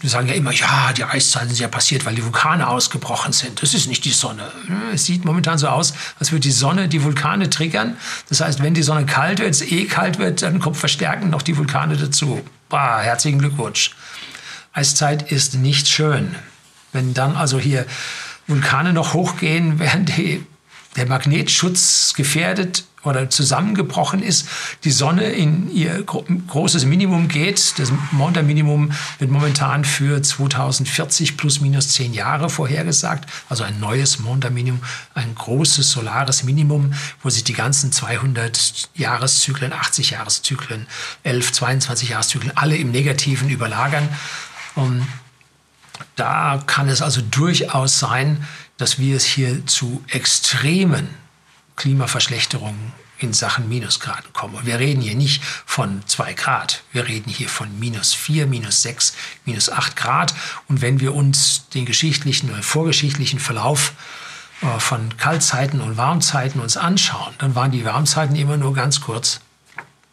Die 0.02 0.08
sagen 0.08 0.28
ja 0.28 0.34
immer, 0.34 0.52
ja, 0.52 0.92
die 0.92 1.04
Eiszeiten 1.04 1.48
sind 1.48 1.60
ja 1.60 1.68
passiert, 1.68 2.04
weil 2.04 2.14
die 2.14 2.22
Vulkane 2.22 2.68
ausgebrochen 2.68 3.32
sind. 3.32 3.62
Das 3.62 3.72
ist 3.72 3.88
nicht 3.88 4.04
die 4.04 4.10
Sonne. 4.10 4.50
Es 4.92 5.06
sieht 5.06 5.24
momentan 5.24 5.56
so 5.56 5.68
aus, 5.68 5.94
als 6.18 6.30
würde 6.30 6.40
die 6.40 6.52
Sonne 6.52 6.88
die 6.88 7.02
Vulkane 7.02 7.48
triggern. 7.48 7.96
Das 8.28 8.42
heißt, 8.42 8.62
wenn 8.62 8.74
die 8.74 8.82
Sonne 8.82 9.06
kalt 9.06 9.38
wird, 9.38 9.50
es 9.50 9.62
eh 9.62 9.86
kalt 9.86 10.18
wird, 10.18 10.42
dann 10.42 10.60
kommt 10.60 10.76
verstärken 10.76 11.30
noch 11.30 11.40
die 11.40 11.56
Vulkane 11.56 11.96
dazu. 11.96 12.42
Bah, 12.68 13.00
herzlichen 13.00 13.38
Glückwunsch. 13.38 13.92
Eiszeit 14.74 15.30
ist 15.32 15.54
nicht 15.54 15.88
schön. 15.88 16.34
Wenn 16.92 17.14
dann 17.14 17.34
also 17.36 17.58
hier 17.58 17.86
Vulkane 18.46 18.92
noch 18.92 19.14
hochgehen, 19.14 19.78
während 19.78 20.16
die, 20.18 20.44
der 20.96 21.06
Magnetschutz 21.06 22.14
gefährdet 22.14 22.84
oder 23.06 23.30
zusammengebrochen 23.30 24.20
ist, 24.22 24.48
die 24.84 24.90
Sonne 24.90 25.24
in 25.26 25.70
ihr 25.72 26.02
großes 26.02 26.84
Minimum 26.84 27.28
geht. 27.28 27.78
Das 27.78 27.92
Monda-Minimum 28.10 28.92
wird 29.18 29.30
momentan 29.30 29.84
für 29.84 30.20
2040 30.20 31.36
plus 31.36 31.60
minus 31.60 31.90
zehn 31.90 32.12
Jahre 32.12 32.50
vorhergesagt. 32.50 33.28
Also 33.48 33.64
ein 33.64 33.78
neues 33.78 34.18
Monda-Minimum, 34.18 34.82
ein 35.14 35.34
großes 35.34 35.90
solares 35.90 36.42
Minimum, 36.42 36.92
wo 37.22 37.30
sich 37.30 37.44
die 37.44 37.52
ganzen 37.52 37.92
200 37.92 38.90
Jahreszyklen, 38.94 39.72
80 39.72 40.10
Jahreszyklen, 40.10 40.86
11, 41.22 41.52
22 41.52 42.08
Jahreszyklen 42.08 42.56
alle 42.56 42.76
im 42.76 42.90
Negativen 42.90 43.48
überlagern. 43.48 44.08
Und 44.74 45.06
da 46.16 46.62
kann 46.66 46.88
es 46.88 47.02
also 47.02 47.20
durchaus 47.22 47.98
sein, 47.98 48.44
dass 48.78 48.98
wir 48.98 49.16
es 49.16 49.24
hier 49.24 49.66
zu 49.66 50.04
extremen 50.08 51.08
Klimaverschlechterungen 51.76 52.92
in 53.18 53.32
Sachen 53.32 53.68
Minusgraden 53.68 54.32
kommen. 54.32 54.54
Und 54.56 54.66
wir 54.66 54.78
reden 54.78 55.00
hier 55.00 55.14
nicht 55.14 55.42
von 55.42 56.02
zwei 56.06 56.34
Grad, 56.34 56.82
wir 56.92 57.06
reden 57.06 57.30
hier 57.30 57.48
von 57.48 57.78
minus 57.78 58.14
vier, 58.14 58.46
minus 58.46 58.82
sechs, 58.82 59.14
minus 59.44 59.70
acht 59.70 59.96
Grad. 59.96 60.34
Und 60.68 60.82
wenn 60.82 61.00
wir 61.00 61.14
uns 61.14 61.68
den 61.70 61.86
geschichtlichen 61.86 62.50
oder 62.50 62.62
vorgeschichtlichen 62.62 63.38
Verlauf 63.38 63.94
äh, 64.60 64.78
von 64.78 65.16
Kaltzeiten 65.16 65.80
und 65.80 65.96
Warmzeiten 65.96 66.60
uns 66.60 66.76
anschauen, 66.76 67.34
dann 67.38 67.54
waren 67.54 67.72
die 67.72 67.84
Warmzeiten 67.84 68.36
immer 68.36 68.56
nur 68.56 68.74
ganz 68.74 69.00
kurz. 69.00 69.40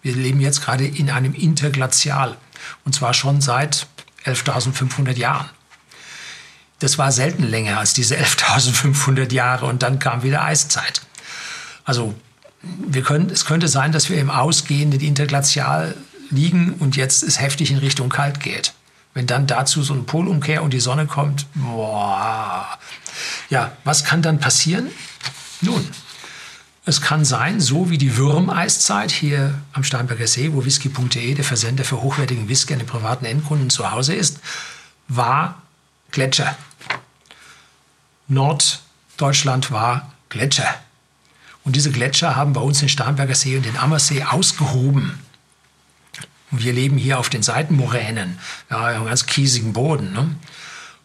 Wir 0.01 0.15
leben 0.15 0.39
jetzt 0.39 0.61
gerade 0.61 0.85
in 0.85 1.09
einem 1.09 1.33
Interglazial 1.33 2.37
und 2.85 2.93
zwar 2.93 3.13
schon 3.13 3.41
seit 3.41 3.87
11.500 4.25 5.17
Jahren. 5.17 5.49
Das 6.83 6.97
war 6.97 7.13
selten 7.13 7.43
länger 7.43 7.79
als 7.79 7.93
diese 7.93 8.15
11.500 8.17 9.31
Jahre 9.31 9.65
und 9.67 9.83
dann 9.83 9.99
kam 9.99 10.21
wieder 10.21 10.43
Eiszeit. 10.43 11.01
Also 11.85 12.13
wir 12.61 13.01
können, 13.03 13.29
es 13.29 13.45
könnte 13.45 13.69
sein, 13.69 13.93
dass 13.93 14.09
wir 14.09 14.19
im 14.19 14.29
ausgehenden 14.29 14.99
Interglazial 14.99 15.95
liegen 16.29 16.73
und 16.79 16.97
jetzt 16.97 17.23
es 17.23 17.39
heftig 17.39 17.71
in 17.71 17.77
Richtung 17.77 18.09
kalt 18.09 18.41
geht. 18.41 18.73
Wenn 19.13 19.27
dann 19.27 19.47
dazu 19.47 19.81
so 19.81 19.93
eine 19.93 20.03
Polumkehr 20.03 20.61
und 20.61 20.73
die 20.73 20.79
Sonne 20.81 21.05
kommt, 21.05 21.45
boah. 21.53 22.67
Ja, 23.49 23.71
was 23.85 24.03
kann 24.03 24.21
dann 24.21 24.39
passieren? 24.39 24.87
Nun, 25.61 25.87
es 26.85 26.99
kann 26.99 27.23
sein, 27.23 27.61
so 27.61 27.89
wie 27.91 27.97
die 27.97 28.17
Würmeiszeit 28.17 29.11
hier 29.11 29.53
am 29.71 29.85
Steinberger 29.85 30.27
See, 30.27 30.51
wo 30.51 30.65
whisky.de, 30.65 31.33
der 31.33 31.45
Versender 31.45 31.85
für 31.85 32.01
hochwertigen 32.01 32.49
Whisky 32.49 32.73
an 32.73 32.79
den 32.79 32.87
privaten 32.87 33.23
Endkunden 33.23 33.69
zu 33.69 33.91
Hause 33.91 34.15
ist, 34.15 34.39
war 35.07 35.61
Gletscher. 36.11 36.55
Norddeutschland 38.27 39.71
war 39.71 40.13
Gletscher. 40.29 40.75
Und 41.63 41.75
diese 41.75 41.91
Gletscher 41.91 42.35
haben 42.35 42.53
bei 42.53 42.61
uns 42.61 42.79
den 42.79 42.89
Starnberger 42.89 43.35
See 43.35 43.55
und 43.55 43.65
den 43.65 43.77
Ammersee 43.77 44.23
ausgehoben. 44.23 45.19
Und 46.51 46.63
wir 46.63 46.73
leben 46.73 46.97
hier 46.97 47.19
auf 47.19 47.29
den 47.29 47.41
Seitenmoränen, 47.41 48.39
ja, 48.69 48.85
einem 48.85 49.05
ganz 49.05 49.25
kiesigen 49.25 49.73
Boden. 49.73 50.13
Ne? 50.13 50.35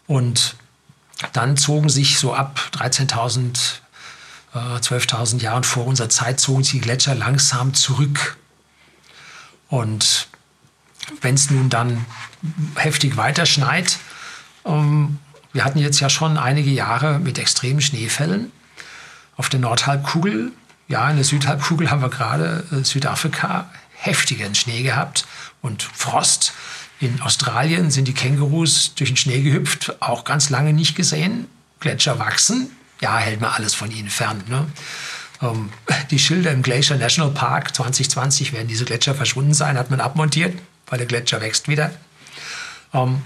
Und 0.06 0.56
dann 1.32 1.56
zogen 1.56 1.88
sich 1.88 2.18
so 2.18 2.34
ab 2.34 2.60
13.000, 2.72 3.80
äh, 4.54 4.80
12.000 4.80 5.40
Jahren 5.40 5.64
vor 5.64 5.86
unserer 5.86 6.08
Zeit, 6.08 6.40
zogen 6.40 6.64
sich 6.64 6.72
die 6.72 6.80
Gletscher 6.80 7.14
langsam 7.14 7.74
zurück. 7.74 8.36
Und 9.68 10.28
wenn 11.20 11.34
es 11.34 11.50
nun 11.50 11.70
dann 11.70 12.04
heftig 12.76 13.16
weiter 13.16 13.46
schneit, 13.46 13.98
ähm, 14.64 15.18
wir 15.58 15.64
hatten 15.64 15.80
jetzt 15.80 15.98
ja 15.98 16.08
schon 16.08 16.38
einige 16.38 16.70
Jahre 16.70 17.18
mit 17.18 17.36
extremen 17.36 17.80
Schneefällen, 17.80 18.52
auf 19.36 19.48
der 19.48 19.58
Nordhalbkugel, 19.58 20.52
ja, 20.86 21.10
in 21.10 21.16
der 21.16 21.24
Südhalbkugel 21.24 21.90
haben 21.90 22.00
wir 22.00 22.10
gerade 22.10 22.64
äh, 22.70 22.84
Südafrika 22.84 23.68
heftigen 23.92 24.54
Schnee 24.54 24.84
gehabt 24.84 25.26
und 25.60 25.82
Frost. 25.82 26.52
In 27.00 27.20
Australien 27.22 27.90
sind 27.90 28.06
die 28.06 28.14
Kängurus 28.14 28.94
durch 28.94 29.10
den 29.10 29.16
Schnee 29.16 29.42
gehüpft, 29.42 30.00
auch 30.00 30.22
ganz 30.22 30.48
lange 30.48 30.72
nicht 30.72 30.94
gesehen. 30.94 31.48
Gletscher 31.80 32.20
wachsen, 32.20 32.70
ja, 33.00 33.18
hält 33.18 33.40
man 33.40 33.50
alles 33.50 33.74
von 33.74 33.90
ihnen 33.90 34.10
fern. 34.10 34.44
Ne? 34.46 34.64
Ähm, 35.42 35.70
die 36.12 36.20
Schilder 36.20 36.52
im 36.52 36.62
Glacier 36.62 36.98
National 36.98 37.32
Park 37.32 37.74
2020 37.74 38.52
werden 38.52 38.68
diese 38.68 38.84
Gletscher 38.84 39.16
verschwunden 39.16 39.54
sein, 39.54 39.76
hat 39.76 39.90
man 39.90 40.00
abmontiert, 40.00 40.56
weil 40.86 40.98
der 40.98 41.08
Gletscher 41.08 41.40
wächst 41.40 41.66
wieder. 41.66 41.90
Ähm, 42.94 43.22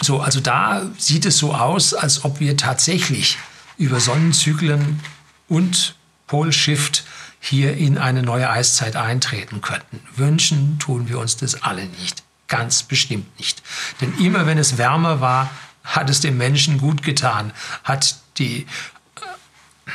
so, 0.00 0.20
also 0.20 0.40
da 0.40 0.82
sieht 0.98 1.26
es 1.26 1.38
so 1.38 1.54
aus, 1.54 1.94
als 1.94 2.24
ob 2.24 2.40
wir 2.40 2.56
tatsächlich 2.56 3.38
über 3.78 4.00
Sonnenzyklen 4.00 5.00
und 5.48 5.94
Polshift 6.26 7.04
hier 7.40 7.76
in 7.76 7.98
eine 7.98 8.22
neue 8.22 8.50
Eiszeit 8.50 8.96
eintreten 8.96 9.60
könnten. 9.60 10.00
Wünschen 10.16 10.78
tun 10.78 11.08
wir 11.08 11.18
uns 11.18 11.36
das 11.36 11.62
alle 11.62 11.86
nicht. 11.86 12.22
Ganz 12.48 12.82
bestimmt 12.82 13.38
nicht. 13.38 13.62
Denn 14.00 14.16
immer 14.18 14.46
wenn 14.46 14.58
es 14.58 14.78
wärmer 14.78 15.20
war, 15.20 15.50
hat 15.84 16.10
es 16.10 16.20
dem 16.20 16.36
Menschen 16.36 16.78
gut 16.78 17.02
getan, 17.02 17.52
hat 17.84 18.16
die 18.38 18.66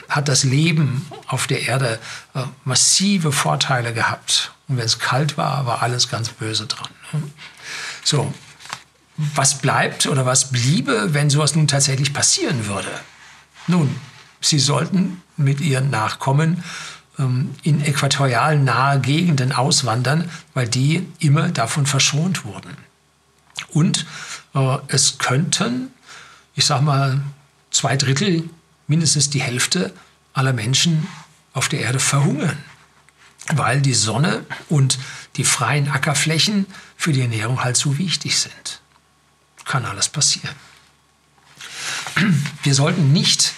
hat 0.08 0.30
das 0.30 0.44
Leben 0.44 1.06
auf 1.28 1.48
der 1.48 1.64
Erde 1.64 2.00
äh, 2.34 2.44
massive 2.64 3.34
Vorteile 3.34 3.94
gehabt. 3.94 4.54
Und 4.68 4.78
wenn 4.78 4.86
es 4.86 5.00
kalt 5.00 5.38
war, 5.38 5.66
war 5.66 5.82
alles 5.82 6.08
ganz 6.08 6.30
böse 6.30 6.66
dran. 6.66 6.90
Ne? 7.12 7.24
So, 8.04 8.34
was 9.36 9.60
bleibt 9.60 10.08
oder 10.08 10.26
was 10.26 10.52
bliebe, 10.52 11.14
wenn 11.14 11.30
sowas 11.30 11.56
nun 11.56 11.68
tatsächlich 11.68 12.14
passieren 12.14 12.68
würde? 12.68 12.92
Nun, 13.68 13.96
sie 14.40 14.60
sollten 14.60 15.22
mit 15.38 15.62
ihren 15.62 15.90
Nachkommen 15.90 16.64
ähm, 17.20 17.54
in 17.64 17.82
äquatorial 17.82 18.58
nahe 18.58 19.00
Gegenden 19.00 19.52
auswandern, 19.52 20.30
weil 20.54 20.68
die 20.68 21.08
immer 21.20 21.50
davon 21.50 21.86
verschont 21.86 22.46
wurden. 22.46 22.76
Und 23.70 24.06
äh, 24.54 24.78
es 24.88 25.18
könnten, 25.18 25.92
ich 26.56 26.66
sage 26.66 26.84
mal, 26.84 27.22
zwei 27.70 27.98
Drittel, 27.98 28.50
mindestens 28.88 29.30
die 29.30 29.42
Hälfte 29.42 29.94
aller 30.34 30.54
Menschen 30.54 31.08
auf 31.54 31.70
der 31.70 31.82
Erde 31.82 32.00
verhungern, 32.00 32.58
weil 33.54 33.82
die 33.82 33.94
Sonne 33.94 34.46
und 34.70 35.00
die 35.38 35.44
freien 35.44 35.90
Ackerflächen 35.90 36.66
für 36.98 37.14
die 37.14 37.22
Ernährung 37.22 37.64
halt 37.64 37.78
so 37.78 37.98
wichtig 37.98 38.38
sind. 38.38 38.81
Kann 39.66 39.86
alles 39.86 40.10
passieren. 40.10 40.56
Wir 42.64 42.74
sollten 42.74 43.14
nicht 43.14 43.54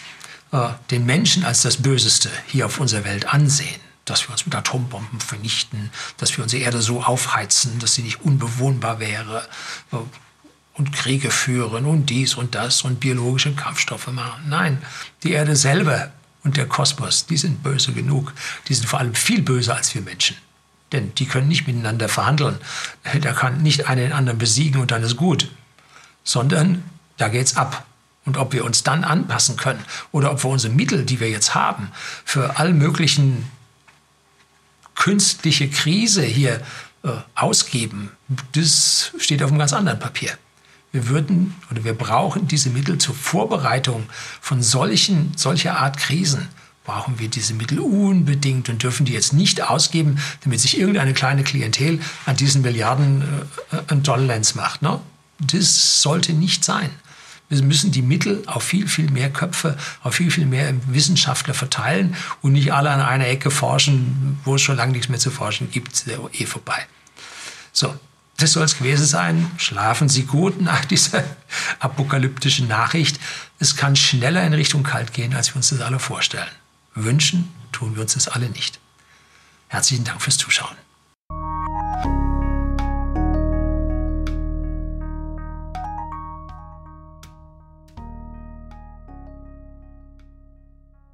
äh, 0.51 0.69
den 0.91 1.05
Menschen 1.05 1.43
als 1.43 1.61
das 1.61 1.77
Böseste 1.77 2.29
hier 2.47 2.65
auf 2.65 2.79
unserer 2.79 3.03
Welt 3.03 3.33
ansehen, 3.33 3.79
dass 4.05 4.27
wir 4.27 4.31
uns 4.31 4.45
mit 4.45 4.55
Atombomben 4.55 5.19
vernichten, 5.19 5.89
dass 6.17 6.37
wir 6.37 6.43
unsere 6.43 6.63
Erde 6.63 6.81
so 6.81 7.01
aufheizen, 7.01 7.79
dass 7.79 7.95
sie 7.95 8.03
nicht 8.03 8.21
unbewohnbar 8.21 8.99
wäre 8.99 9.47
äh, 9.91 9.97
und 10.75 10.91
Kriege 10.91 11.31
führen 11.31 11.85
und 11.85 12.07
dies 12.07 12.35
und 12.35 12.55
das 12.55 12.83
und 12.83 12.99
biologische 12.99 13.53
Kampfstoffe 13.53 14.07
machen. 14.07 14.43
Nein, 14.49 14.81
die 15.23 15.31
Erde 15.31 15.55
selber 15.55 16.11
und 16.43 16.57
der 16.57 16.67
Kosmos, 16.67 17.25
die 17.25 17.37
sind 17.37 17.63
böse 17.63 17.93
genug. 17.93 18.33
Die 18.67 18.73
sind 18.73 18.87
vor 18.87 18.99
allem 18.99 19.15
viel 19.15 19.41
böser 19.41 19.75
als 19.75 19.93
wir 19.95 20.01
Menschen. 20.01 20.37
Denn 20.91 21.15
die 21.15 21.25
können 21.25 21.47
nicht 21.47 21.67
miteinander 21.67 22.09
verhandeln. 22.09 22.57
Da 23.21 23.33
kann 23.33 23.63
nicht 23.63 23.87
einer 23.87 24.01
den 24.01 24.13
anderen 24.13 24.37
besiegen 24.37 24.81
und 24.81 24.91
dann 24.91 25.03
ist 25.03 25.15
gut. 25.15 25.49
Sondern 26.23 26.83
da 27.17 27.27
geht's 27.27 27.57
ab. 27.57 27.85
Und 28.25 28.37
ob 28.37 28.53
wir 28.53 28.63
uns 28.63 28.83
dann 28.83 29.03
anpassen 29.03 29.57
können 29.57 29.83
oder 30.11 30.31
ob 30.31 30.43
wir 30.43 30.49
unsere 30.49 30.73
Mittel, 30.73 31.05
die 31.05 31.19
wir 31.19 31.29
jetzt 31.29 31.55
haben, 31.55 31.91
für 32.23 32.57
all 32.57 32.73
möglichen 32.73 33.45
künstliche 34.95 35.69
Krise 35.69 36.21
hier 36.21 36.61
äh, 37.03 37.09
ausgeben, 37.35 38.11
das 38.53 39.11
steht 39.17 39.43
auf 39.43 39.49
einem 39.49 39.59
ganz 39.59 39.73
anderen 39.73 39.99
Papier. 39.99 40.37
Wir 40.93 41.09
würden 41.09 41.55
oder 41.71 41.83
wir 41.83 41.93
brauchen 41.93 42.47
diese 42.47 42.69
Mittel 42.69 42.99
zur 42.99 43.15
Vorbereitung 43.15 44.05
von 44.39 44.61
solchen, 44.61 45.33
solcher 45.35 45.79
Art 45.79 45.97
Krisen. 45.97 46.47
Brauchen 46.85 47.17
wir 47.17 47.29
diese 47.29 47.53
Mittel 47.55 47.79
unbedingt 47.79 48.69
und 48.69 48.83
dürfen 48.83 49.05
die 49.05 49.13
jetzt 49.13 49.33
nicht 49.33 49.61
ausgeben, 49.61 50.19
damit 50.43 50.59
sich 50.59 50.77
irgendeine 50.77 51.13
kleine 51.13 51.43
Klientel 51.43 51.99
an 52.25 52.35
diesen 52.35 52.61
Milliarden 52.61 53.23
äh, 53.71 53.77
ein 53.87 54.03
Dollars 54.03 54.55
macht. 54.55 54.81
Ne? 54.81 54.99
Das 55.39 56.01
sollte 56.01 56.33
nicht 56.33 56.63
sein. 56.63 56.89
Wir 57.49 57.61
müssen 57.61 57.91
die 57.91 58.01
Mittel 58.01 58.43
auf 58.47 58.63
viel, 58.63 58.87
viel 58.87 59.11
mehr 59.11 59.31
Köpfe, 59.31 59.77
auf 60.01 60.15
viel, 60.15 60.31
viel 60.31 60.45
mehr 60.45 60.73
Wissenschaftler 60.87 61.53
verteilen 61.53 62.15
und 62.41 62.53
nicht 62.53 62.73
alle 62.73 62.89
an 62.89 63.01
einer 63.01 63.27
Ecke 63.27 63.51
forschen, 63.51 64.39
wo 64.43 64.55
es 64.55 64.61
schon 64.61 64.77
lange 64.77 64.93
nichts 64.93 65.09
mehr 65.09 65.19
zu 65.19 65.29
forschen 65.29 65.69
gibt, 65.69 65.93
ist 65.93 66.07
eh 66.07 66.45
vorbei. 66.45 66.87
So, 67.71 67.93
das 68.37 68.53
soll 68.53 68.63
es 68.63 68.77
gewesen 68.77 69.05
sein. 69.05 69.51
Schlafen 69.57 70.09
Sie 70.09 70.23
gut 70.23 70.61
nach 70.61 70.85
dieser 70.85 71.23
apokalyptischen 71.79 72.67
Nachricht. 72.67 73.19
Es 73.59 73.75
kann 73.75 73.95
schneller 73.95 74.45
in 74.45 74.53
Richtung 74.53 74.83
kalt 74.83 75.13
gehen, 75.13 75.35
als 75.35 75.49
wir 75.49 75.57
uns 75.57 75.69
das 75.69 75.81
alle 75.81 75.99
vorstellen. 75.99 76.51
Wünschen 76.95 77.53
tun 77.71 77.95
wir 77.95 78.01
uns 78.01 78.13
das 78.13 78.27
alle 78.27 78.49
nicht. 78.49 78.79
Herzlichen 79.67 80.05
Dank 80.05 80.21
fürs 80.21 80.37
Zuschauen. 80.37 80.75